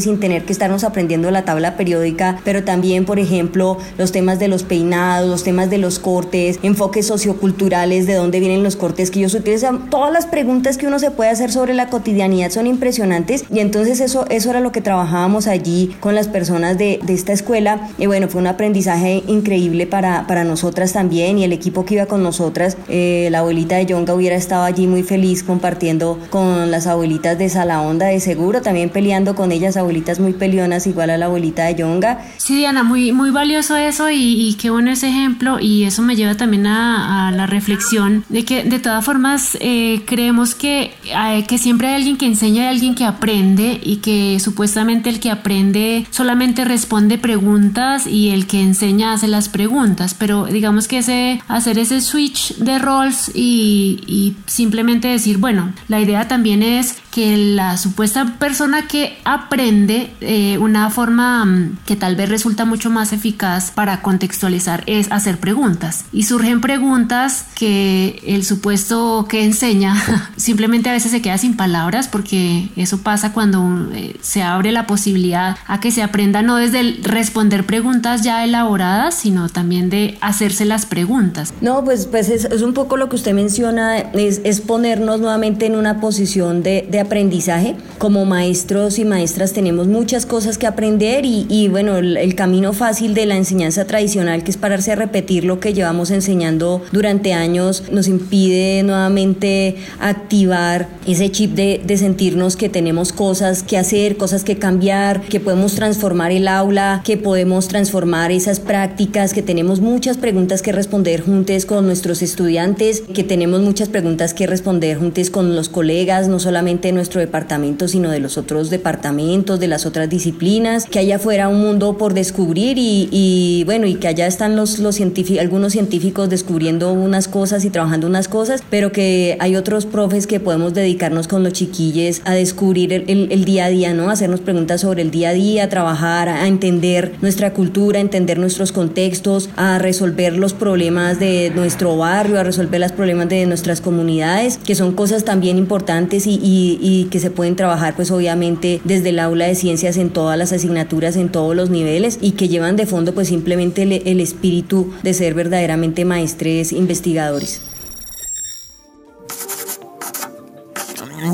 sin 0.01 0.21
tener 0.21 0.45
que 0.45 0.53
estarnos 0.53 0.85
aprendiendo 0.85 1.31
la 1.31 1.45
tabla 1.45 1.77
periódica, 1.77 2.41
pero 2.45 2.65
también, 2.65 3.05
por 3.05 3.19
ejemplo, 3.19 3.79
los 3.99 4.13
temas 4.13 4.39
de 4.39 4.49
los 4.49 4.63
peinados, 4.63 5.29
los 5.29 5.45
temas 5.45 5.71
de 5.71 5.79
los 5.79 5.99
cortes, 5.99 6.59
enfoques 6.63 7.07
socioculturales, 7.07 8.07
de 8.07 8.15
dónde 8.15 8.41
vienen 8.41 8.63
los 8.63 8.77
cortes 8.77 9.11
que 9.11 9.21
ellos 9.21 9.35
utilizan. 9.35 9.91
Todas 9.91 10.13
las 10.13 10.27
preguntas 10.27 10.77
que 10.77 10.87
uno 10.87 10.99
se 10.99 11.11
puede 11.11 11.31
hacer 11.31 11.51
sobre 11.51 11.75
la 11.75 11.89
cotidianidad 11.89 12.51
son 12.51 12.67
impresionantes 12.67 13.45
y 13.51 13.61
entonces 13.61 14.01
eso, 14.01 14.27
eso 14.29 14.51
era 14.51 14.61
lo 14.61 14.73
que 14.73 14.81
trabajábamos 14.81 15.47
allí 15.47 15.95
con 16.01 16.15
las 16.15 16.29
personas 16.29 16.77
de, 16.77 17.01
de 17.03 17.15
esta 17.15 17.33
escuela. 17.33 17.89
Y 17.99 18.07
bueno, 18.07 18.29
fue 18.29 18.41
un 18.41 18.47
aprendizaje 18.47 19.23
increíble 19.27 19.87
para, 19.87 20.27
para 20.27 20.45
nosotras 20.45 20.93
también 20.93 21.39
y 21.39 21.45
el 21.45 21.53
equipo 21.53 21.85
que 21.85 21.95
iba 21.95 22.07
con 22.07 22.23
nosotras, 22.23 22.77
eh, 22.89 23.29
la 23.31 23.41
abuelita 23.41 23.77
de 23.77 23.87
Yonga 23.87 24.15
hubiera 24.15 24.37
estado 24.37 24.65
allí 24.65 24.87
muy 24.87 25.03
feliz 25.03 25.43
compartiendo 25.43 26.19
con 26.31 26.71
las 26.71 26.87
abuelitas 26.87 27.39
de 27.39 27.49
Salahonda 27.49 28.07
de 28.07 28.21
seguro, 28.21 28.61
también 28.61 28.91
peleando 28.91 29.35
con 29.35 29.40
ellas, 29.53 29.77
abuelitas 29.77 30.21
muy 30.21 30.33
pelionas, 30.33 30.87
igual 30.87 31.11
a 31.11 31.17
la 31.17 31.27
abuelita 31.27 31.65
de 31.65 31.77
Yonga. 31.77 32.25
Sí, 32.37 32.57
Diana, 32.57 32.83
muy, 32.83 33.13
muy 33.13 33.31
valioso 33.31 33.77
eso 33.77 34.11
y, 34.11 34.57
qué 34.61 34.71
bueno 34.71 34.91
ese 34.91 35.09
ejemplo 35.09 35.59
y 35.61 35.85
eso 35.85 36.03
me 36.03 36.17
lleva 36.17 36.37
también 36.37 36.67
a, 36.67 37.31
la 37.31 37.47
reflexión 37.47 38.25
de 38.29 38.45
que 38.45 38.65
de 38.65 38.79
todas 38.79 39.05
formas 39.05 39.57
eh, 39.61 40.03
creemos 40.07 40.55
que, 40.55 40.93
eh, 41.05 41.45
que 41.47 41.59
siempre 41.59 41.89
hay 41.89 41.95
alguien 41.95 42.17
que 42.17 42.27
enseña 42.27 42.65
y 42.65 42.67
alguien 42.67 42.95
que 42.95 43.05
aprende 43.05 43.81
y 43.83 43.97
que 43.97 44.39
supuestamente 44.41 45.11
el 45.11 45.21
que 45.21 45.31
aprende 45.31 46.07
solamente 46.11 46.65
responde 46.65 47.19
preguntas 47.19 48.07
y 48.07 48.31
el 48.31 48.47
que 48.47 48.61
enseña 48.61 49.13
hace 49.13 49.29
las 49.29 49.49
preguntas, 49.49 50.15
pero 50.15 50.47
digamos 50.47 50.89
que 50.89 50.99
ese, 50.99 51.41
hacer 51.49 51.79
ese 51.79 52.01
switch 52.01 52.57
de 52.57 52.79
roles 52.79 53.31
y, 53.35 54.01
y 54.07 54.37
simplemente 54.47 55.09
decir, 55.09 55.39
bueno, 55.39 55.73
la 55.89 56.01
idea 56.01 56.29
también 56.29 56.63
es 56.63 56.97
que 57.11 57.37
la 57.37 57.77
supuesta 57.77 58.37
persona 58.39 58.87
que 58.87 59.19
aprende 59.35 60.11
eh, 60.21 60.59
una 60.59 60.91
forma 60.91 61.45
mm, 61.45 61.79
que 61.87 61.97
tal 61.97 62.17
vez 62.17 62.29
resulta 62.29 62.65
mucho 62.65 62.91
más 62.91 63.13
eficaz 63.13 63.71
para 63.71 64.03
contextualizar 64.03 64.83
es 64.87 65.11
hacer 65.11 65.39
preguntas 65.39 66.05
y 66.13 66.25
surgen 66.25 66.61
preguntas 66.61 67.47
que 67.55 68.23
el 68.27 68.45
supuesto 68.45 69.27
que 69.29 69.45
enseña 69.45 69.95
simplemente 70.37 70.91
a 70.91 70.93
veces 70.93 71.11
se 71.11 71.23
queda 71.23 71.39
sin 71.39 71.57
palabras 71.57 72.09
porque 72.09 72.69
eso 72.77 72.99
pasa 72.99 73.33
cuando 73.33 73.89
eh, 73.93 74.17
se 74.21 74.43
abre 74.43 74.73
la 74.73 74.87
posibilidad 74.87 75.57
a 75.67 75.81
que 75.81 75.91
se 75.91 76.03
aprenda 76.03 76.43
no 76.43 76.57
desde 76.57 76.81
el 76.81 77.05
responder 77.05 77.65
preguntas 77.65 78.23
ya 78.23 78.45
elaboradas 78.45 79.15
sino 79.15 79.49
también 79.49 79.91
de 79.91 80.19
hacerse 80.21 80.65
las 80.65 80.87
preguntas 80.87 81.53
no 81.61 81.85
pues 81.85 82.07
pues 82.07 82.29
es, 82.29 82.63
un 82.63 82.75
poco 82.75 82.97
lo 82.97 83.09
que 83.09 83.17
usted 83.17 83.35
menciona 83.35 83.99
es, 83.99 84.41
es 84.45 84.61
ponernos 84.61 85.21
nuevamente 85.21 85.67
en 85.67 85.77
una 85.77 86.01
posición 86.01 86.63
de 86.63 87.01
aprendizaje. 87.01 87.77
Como 87.99 88.25
maestros 88.25 88.99
y 88.99 89.05
tenemos 89.53 89.87
muchas 89.87 90.25
cosas 90.25 90.57
que 90.57 90.67
aprender 90.67 91.25
y, 91.27 91.69
bueno, 91.69 91.99
el, 91.99 92.35
camino 92.35 92.73
fácil 92.73 93.13
de 93.13 93.27
la 93.27 93.37
enseñanza 93.37 93.85
tradicional, 93.85 94.45
que 94.45 94.51
es 94.51 94.57
pararse 94.57 94.93
a 94.93 94.95
repetir 94.95 95.45
lo 95.45 95.61
que 95.61 95.75
llevamos 95.75 96.11
enseñando 96.11 96.83
durante 96.91 97.35
años, 97.35 97.85
nos 97.93 98.09
impide 98.09 98.83
nuevamente 98.83 99.77
activar 99.99 100.89
ese 101.07 101.31
chip 101.31 101.55
de, 101.55 101.83
de 101.85 101.97
sentirnos 101.99 102.57
que 102.57 102.69
tenemos 102.69 103.13
cosas 103.13 103.63
que 103.63 103.77
hacer, 103.77 104.17
cosas 104.17 104.43
que 104.43 104.57
cambiar, 104.57 105.21
que 105.21 105.41
podemos 105.41 105.75
transformar 105.75 106.33
el 106.33 106.49
aula, 106.49 107.03
que 107.05 107.17
podemos 107.19 107.69
transformar 107.69 108.33
esas 108.33 108.59
prácticas, 108.59 109.35
que 109.35 109.43
tenemos 109.43 109.81
muchas 109.81 110.17
preguntas 110.17 110.63
que 110.63 110.73
responder 110.73 111.21
juntos 111.21 111.67
con 111.67 111.87
nuestros 111.87 112.23
estudiantes, 112.23 113.03
que 113.13 113.25
tenemos 113.25 113.61
muchas 113.61 113.89
preguntas 113.89 114.33
que 114.33 114.47
responder 114.47 114.99
juntos 114.99 115.31
con 115.31 115.57
los 115.57 115.69
colegas, 115.69 116.29
no 116.29 116.39
solamente 116.39 116.93
nuestro 116.93 117.21
departamento, 117.21 117.89
sino 117.89 118.11
de 118.11 118.21
los 118.21 118.39
otros 118.39 118.71
departamentos, 118.71 119.10
de 119.11 119.67
las 119.67 119.87
otras 119.87 120.09
disciplinas, 120.09 120.87
que 120.87 121.01
haya 121.01 121.19
fuera 121.19 121.49
un 121.49 121.61
mundo 121.61 121.99
por 121.99 122.15
descubrir 122.15 122.77
y, 122.79 123.65
bueno, 123.65 123.87
y 123.87 123.97
que 123.97 124.07
allá 124.07 124.27
están 124.27 124.55
los, 124.55 124.79
científicos, 124.95 125.41
algunos 125.41 125.73
científicos 125.73 126.31
descubriendo 126.31 126.93
unas 126.93 127.27
cosas 127.27 127.65
y 127.65 127.71
trabajando 127.71 128.07
unas 128.07 128.29
cosas, 128.29 128.63
pero 128.71 128.93
que 128.93 129.37
hay 129.41 129.57
otros 129.57 129.85
profes 129.85 130.29
que 130.29 130.39
podemos 130.39 130.75
dedicarnos 130.75 131.27
con 131.27 131.43
los 131.43 131.53
chiquilles 131.53 132.23
a 132.25 132.35
descubrir 132.35 132.93
el, 132.93 133.45
día 133.45 133.65
a 133.65 133.69
día, 133.69 133.95
¿no? 133.95 134.11
Hacernos 134.11 134.41
preguntas 134.41 134.83
sobre 134.83 135.03
el 135.03 135.11
día 135.11 135.31
a 135.31 135.33
día, 135.33 135.69
trabajar, 135.69 136.29
a 136.29 136.47
entender 136.47 137.13
nuestra 137.21 137.53
cultura, 137.53 137.99
a 137.99 138.03
entender 138.03 138.39
nuestros 138.39 138.71
contextos, 138.71 139.51
a 139.57 139.79
resolver 139.79 140.37
los 140.37 140.53
problemas 140.55 141.19
de 141.19 141.51
nuestro 141.55 141.97
barrio, 141.97 142.39
a 142.39 142.45
resolver 142.45 142.81
los 142.81 142.93
problemas 142.93 143.29
de 143.29 143.45
nuestras 143.47 143.81
comunidades, 143.81 144.57
que 144.59 144.77
son 144.77 144.95
cosas 144.95 145.25
también 145.25 145.59
importantes 145.59 146.27
y, 146.27 146.39
y 146.43 147.09
que 147.11 147.19
se 147.19 147.31
pueden 147.31 147.57
trabajar 147.57 147.97
pues 147.97 148.11
obviamente 148.11 148.81
desde 148.85 149.00
el 149.09 149.19
aula 149.19 149.47
de 149.47 149.55
ciencias 149.55 149.97
en 149.97 150.11
todas 150.11 150.37
las 150.37 150.53
asignaturas, 150.53 151.17
en 151.17 151.33
todos 151.33 151.57
los 151.57 151.71
niveles 151.71 152.19
y 152.21 152.33
que 152.33 152.49
llevan 152.49 152.77
de 152.77 152.85
fondo 152.85 153.15
pues 153.15 153.29
simplemente 153.29 153.83
el, 153.83 154.21
espíritu 154.21 154.93
de 155.03 155.15
ser 155.15 155.33
verdaderamente 155.33 156.05
maestres 156.05 156.73
investigadores. 156.73 157.63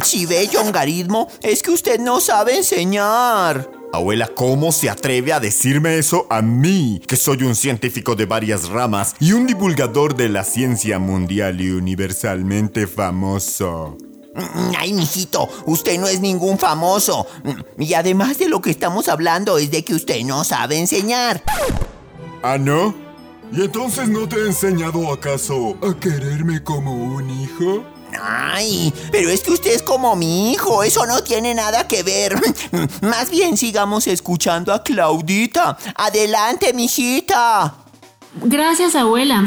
Si 0.04 0.24
ve, 0.26 0.46
yongarismo, 0.46 1.28
es 1.42 1.62
que 1.62 1.72
usted 1.72 1.98
no 1.98 2.20
sabe 2.20 2.58
enseñar. 2.58 3.68
Abuela, 3.92 4.28
¿cómo 4.28 4.70
se 4.70 4.88
atreve 4.88 5.32
a 5.32 5.40
decirme 5.40 5.98
eso 5.98 6.26
a 6.30 6.42
mí, 6.42 7.00
que 7.06 7.16
soy 7.16 7.42
un 7.42 7.56
científico 7.56 8.14
de 8.14 8.26
varias 8.26 8.68
ramas 8.68 9.16
y 9.20 9.32
un 9.32 9.46
divulgador 9.46 10.14
de 10.14 10.28
la 10.28 10.44
ciencia 10.44 10.98
mundial 10.98 11.60
y 11.60 11.70
universalmente 11.70 12.86
famoso? 12.86 13.96
Mm, 14.36 14.72
ay, 14.78 14.92
mijito, 14.92 15.48
usted 15.64 15.98
no 15.98 16.06
es 16.06 16.20
ningún 16.20 16.58
famoso. 16.58 17.26
Mm, 17.42 17.82
y 17.82 17.94
además 17.94 18.38
de 18.38 18.48
lo 18.48 18.60
que 18.60 18.70
estamos 18.70 19.08
hablando 19.08 19.58
es 19.58 19.70
de 19.70 19.84
que 19.84 19.94
usted 19.94 20.22
no 20.24 20.44
sabe 20.44 20.78
enseñar. 20.78 21.42
¿Ah, 22.42 22.58
no? 22.58 22.94
¿Y 23.52 23.62
entonces 23.62 24.08
no 24.08 24.28
te 24.28 24.36
he 24.36 24.46
enseñado 24.46 25.12
acaso 25.12 25.76
a 25.82 25.98
quererme 25.98 26.62
como 26.62 26.92
un 26.92 27.30
hijo? 27.30 27.84
Ay, 28.20 28.92
pero 29.10 29.30
es 29.30 29.42
que 29.42 29.52
usted 29.52 29.72
es 29.72 29.82
como 29.82 30.16
mi 30.16 30.52
hijo, 30.52 30.82
eso 30.82 31.06
no 31.06 31.22
tiene 31.22 31.54
nada 31.54 31.86
que 31.86 32.02
ver. 32.02 32.34
Más 33.02 33.30
bien 33.30 33.56
sigamos 33.56 34.06
escuchando 34.06 34.72
a 34.72 34.82
Claudita. 34.82 35.76
Adelante, 35.94 36.72
mijita. 36.72 37.74
Gracias, 38.42 38.94
abuela. 38.94 39.44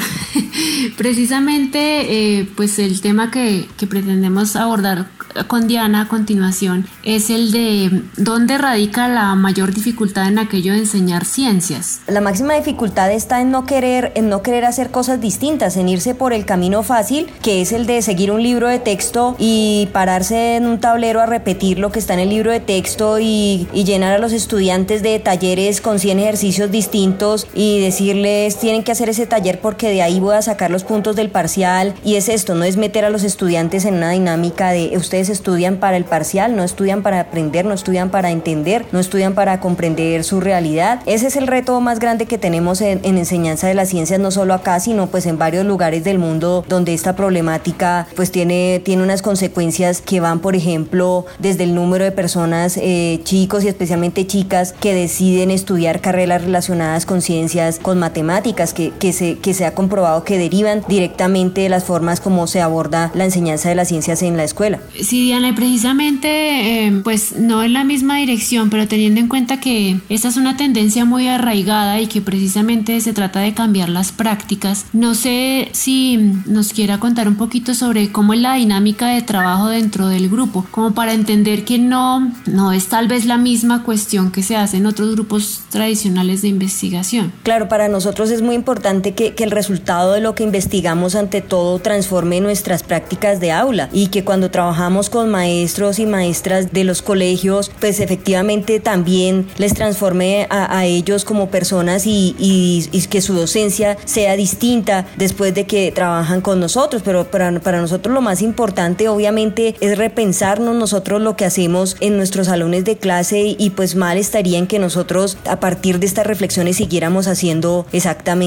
Precisamente, 0.98 2.40
eh, 2.40 2.50
pues 2.56 2.80
el 2.80 3.02
tema 3.02 3.32
que, 3.32 3.68
que 3.78 3.88
pretendemos 3.88 4.56
abordar 4.56 5.08
con 5.48 5.68
Diana 5.68 6.02
a 6.02 6.08
continuación 6.08 6.88
es 7.04 7.30
el 7.30 7.52
de 7.52 8.02
dónde 8.18 8.58
radica 8.58 9.08
la 9.08 9.36
mayor 9.36 9.74
dificultad 9.74 10.28
en 10.28 10.40
aquello 10.40 10.74
de 10.74 10.80
enseñar 10.80 11.26
ciencias. 11.26 12.02
La 12.08 12.22
máxima 12.22 12.56
dificultad 12.56 13.12
está 13.12 13.42
en 13.42 13.52
no 13.52 13.66
querer, 13.66 14.12
en 14.16 14.30
no 14.30 14.42
querer 14.42 14.66
hacer 14.66 14.92
cosas 14.92 15.22
distintas, 15.22 15.78
en 15.78 15.90
irse 15.90 16.16
por 16.16 16.34
el 16.34 16.46
camino 16.46 16.84
fácil, 16.84 17.28
que 17.42 17.62
es 17.62 17.72
el 17.72 17.86
de 17.86 18.02
seguir 18.02 18.32
un 18.32 18.44
libro 18.44 18.68
de 18.68 18.80
texto 18.80 19.36
y 19.38 19.88
pararse 19.94 20.56
en 20.56 20.66
un 20.66 20.80
tablero 20.80 21.22
a 21.22 21.26
repetir 21.26 21.80
lo 21.80 21.92
que 21.92 22.00
está 22.00 22.14
en 22.14 22.22
el 22.22 22.30
libro 22.30 22.52
de 22.52 22.60
texto 22.60 23.20
y, 23.20 23.68
y 23.74 23.84
llenar 23.84 24.14
a 24.14 24.20
los 24.20 24.34
estudiantes 24.34 25.04
de 25.04 25.20
talleres 25.20 25.82
con 25.82 26.00
100 26.00 26.20
ejercicios 26.20 26.72
distintos 26.72 27.48
y 27.54 27.80
decirles 27.80 28.60
tienen 28.60 28.79
que 28.84 28.92
hacer 28.92 29.10
ese 29.10 29.26
taller 29.26 29.62
porque 29.62 29.90
de 29.90 30.02
ahí 30.02 30.20
voy 30.20 30.36
a 30.36 30.42
sacar 30.42 30.72
los 30.72 30.84
puntos 30.84 31.16
del 31.16 31.30
parcial 31.30 31.94
y 32.04 32.16
es 32.16 32.30
esto, 32.30 32.56
no 32.56 32.66
es 32.66 32.78
meter 32.78 33.06
a 33.06 33.10
los 33.10 33.24
estudiantes 33.24 33.86
en 33.86 33.96
una 33.96 34.12
dinámica 34.12 34.72
de 34.72 34.92
usted 34.98 35.30
estudian 35.30 35.78
para 35.78 35.98
el 35.98 36.06
parcial, 36.06 36.56
no 36.56 36.64
estudian 36.64 37.02
para 37.02 37.20
aprender, 37.20 37.66
no 37.66 37.74
estudian 37.74 38.10
para 38.10 38.32
entender, 38.32 38.86
no 38.92 39.00
estudian 39.00 39.34
para 39.34 39.60
comprender 39.60 40.24
su 40.24 40.40
realidad. 40.40 41.02
Ese 41.06 41.28
es 41.28 41.36
el 41.36 41.48
reto 41.48 41.80
más 41.82 42.00
grande 42.00 42.26
que 42.26 42.38
tenemos 42.38 42.82
en, 42.82 43.02
enseñanza 43.04 43.68
de 43.68 43.74
las 43.74 43.90
ciencias, 43.90 44.20
no 44.20 44.32
solo 44.32 44.54
acá, 44.54 44.80
sino 44.80 45.08
pues 45.08 45.26
en 45.26 45.38
varios 45.38 45.66
lugares 45.66 46.04
del 46.04 46.20
mundo 46.20 46.64
donde 46.68 46.94
esta 46.94 47.16
problemática 47.16 48.08
pues 48.16 48.32
tiene, 48.32 48.82
tiene 48.84 49.04
unas 49.04 49.22
consecuencias 49.22 50.02
que 50.02 50.20
van, 50.20 50.40
por 50.40 50.56
ejemplo, 50.56 51.26
desde 51.40 51.64
el 51.64 51.76
número 51.76 52.04
de 52.04 52.12
personas, 52.12 52.78
eh, 52.78 53.20
chicos 53.24 53.64
y 53.64 53.68
especialmente 53.68 54.26
chicas, 54.28 54.74
que 54.80 54.94
deciden 54.94 55.52
estudiar 55.52 56.02
carreras 56.02 56.44
relacionadas 56.44 57.06
con 57.06 57.22
ciencias, 57.22 57.80
con 57.80 58.00
matemáticas, 58.00 58.59
que, 58.74 58.92
que, 59.00 59.14
se, 59.14 59.38
que 59.40 59.54
se 59.54 59.66
ha 59.66 59.74
comprobado 59.74 60.24
que 60.24 60.38
derivan 60.38 60.84
directamente 60.88 61.62
de 61.62 61.70
las 61.70 61.84
formas 61.84 62.20
como 62.20 62.48
se 62.48 62.62
aborda 62.62 63.12
la 63.14 63.26
enseñanza 63.26 63.70
de 63.70 63.76
las 63.76 63.88
ciencias 63.88 64.22
en 64.22 64.38
la 64.38 64.44
escuela. 64.44 64.80
Sí, 65.02 65.24
Diana, 65.24 65.50
y 65.50 65.54
precisamente, 65.54 66.86
em, 66.86 67.04
pues 67.04 67.38
no 67.38 67.64
en 67.64 67.74
la 67.74 67.84
misma 67.84 68.18
dirección, 68.18 68.70
pero 68.70 68.88
teniendo 68.88 69.20
en 69.20 69.28
cuenta 69.28 69.60
que 69.60 70.00
esta 70.10 70.28
es 70.28 70.38
una 70.38 70.58
tendencia 70.58 71.06
muy 71.06 71.28
arraigada 71.28 72.02
y 72.02 72.08
que 72.08 72.22
precisamente 72.22 73.00
se 73.02 73.14
trata 73.14 73.40
de 73.40 73.54
cambiar 73.54 73.90
las 73.90 74.12
prácticas, 74.12 74.86
no 74.94 75.16
sé 75.16 75.70
si 75.72 76.18
nos 76.46 76.74
quiera 76.74 77.00
contar 77.00 77.28
un 77.28 77.36
poquito 77.36 77.74
sobre 77.74 78.12
cómo 78.12 78.34
es 78.34 78.42
la 78.42 78.56
dinámica 78.56 79.08
de 79.08 79.22
trabajo 79.22 79.68
dentro 79.68 80.08
del 80.08 80.30
grupo, 80.30 80.66
como 80.72 80.94
para 80.94 81.14
entender 81.14 81.66
que 81.66 81.80
no, 81.80 82.32
no 82.46 82.72
es 82.74 82.88
tal 82.88 83.08
vez 83.08 83.26
la 83.26 83.38
misma 83.38 83.84
cuestión 83.84 84.32
que 84.32 84.44
se 84.44 84.56
hace 84.56 84.78
en 84.78 84.86
otros 84.86 85.14
grupos 85.16 85.62
tradicionales 85.70 86.42
de 86.42 86.50
investigación. 86.50 87.32
Claro, 87.44 87.68
para 87.70 87.88
nosotros 87.88 88.30
es 88.32 88.42
muy 88.42 88.49
importante 88.56 89.14
que, 89.14 89.34
que 89.34 89.44
el 89.44 89.52
resultado 89.52 90.14
de 90.14 90.22
lo 90.22 90.36
que 90.36 90.44
investigamos 90.44 91.16
ante 91.16 91.42
todo 91.42 91.80
transforme 91.80 92.42
nuestras 92.42 92.84
prácticas 92.84 93.40
de 93.40 93.52
aula 93.52 93.90
y 93.92 94.08
que 94.08 94.24
cuando 94.24 94.52
trabajamos 94.52 95.10
con 95.10 95.30
maestros 95.30 96.00
y 96.00 96.06
maestras 96.06 96.72
de 96.72 96.84
los 96.84 97.02
colegios, 97.02 97.72
pues 97.80 98.00
efectivamente 98.00 98.80
también 98.80 99.48
les 99.58 99.74
transforme 99.74 100.48
a, 100.50 100.86
ellos 100.86 101.26
como 101.26 101.50
personas 101.50 102.04
y, 102.06 102.90
que 103.10 103.22
su 103.22 103.34
docencia 103.34 103.98
sea 104.06 104.36
distinta 104.36 105.06
después 105.18 105.54
de 105.54 105.66
que 105.66 105.92
trabajan 105.92 106.42
con 106.42 106.60
nosotros. 106.60 107.02
Pero 107.04 107.30
para, 107.30 107.60
para 107.60 107.82
nosotros 107.82 108.14
lo 108.14 108.22
más 108.22 108.42
importante 108.42 109.10
obviamente 109.10 109.76
es 109.80 109.98
repensarnos 109.98 110.76
nosotros 110.76 111.22
lo 111.22 111.36
que 111.36 111.46
hacemos 111.46 111.98
en 112.00 112.18
nuestros 112.18 112.48
salones 112.48 112.86
de 112.86 112.98
clase 112.98 113.56
y 113.58 113.70
pues 113.72 113.96
mal 113.96 114.18
estaría 114.18 114.58
en 114.58 114.68
que 114.68 114.80
nosotros 114.80 115.38
a 115.46 115.60
partir 115.60 116.00
de 116.00 116.06
estas 116.06 116.26
reflexiones 116.26 116.78
siguiéramos 116.78 117.28
haciendo 117.28 117.86
exactamente 117.92 118.39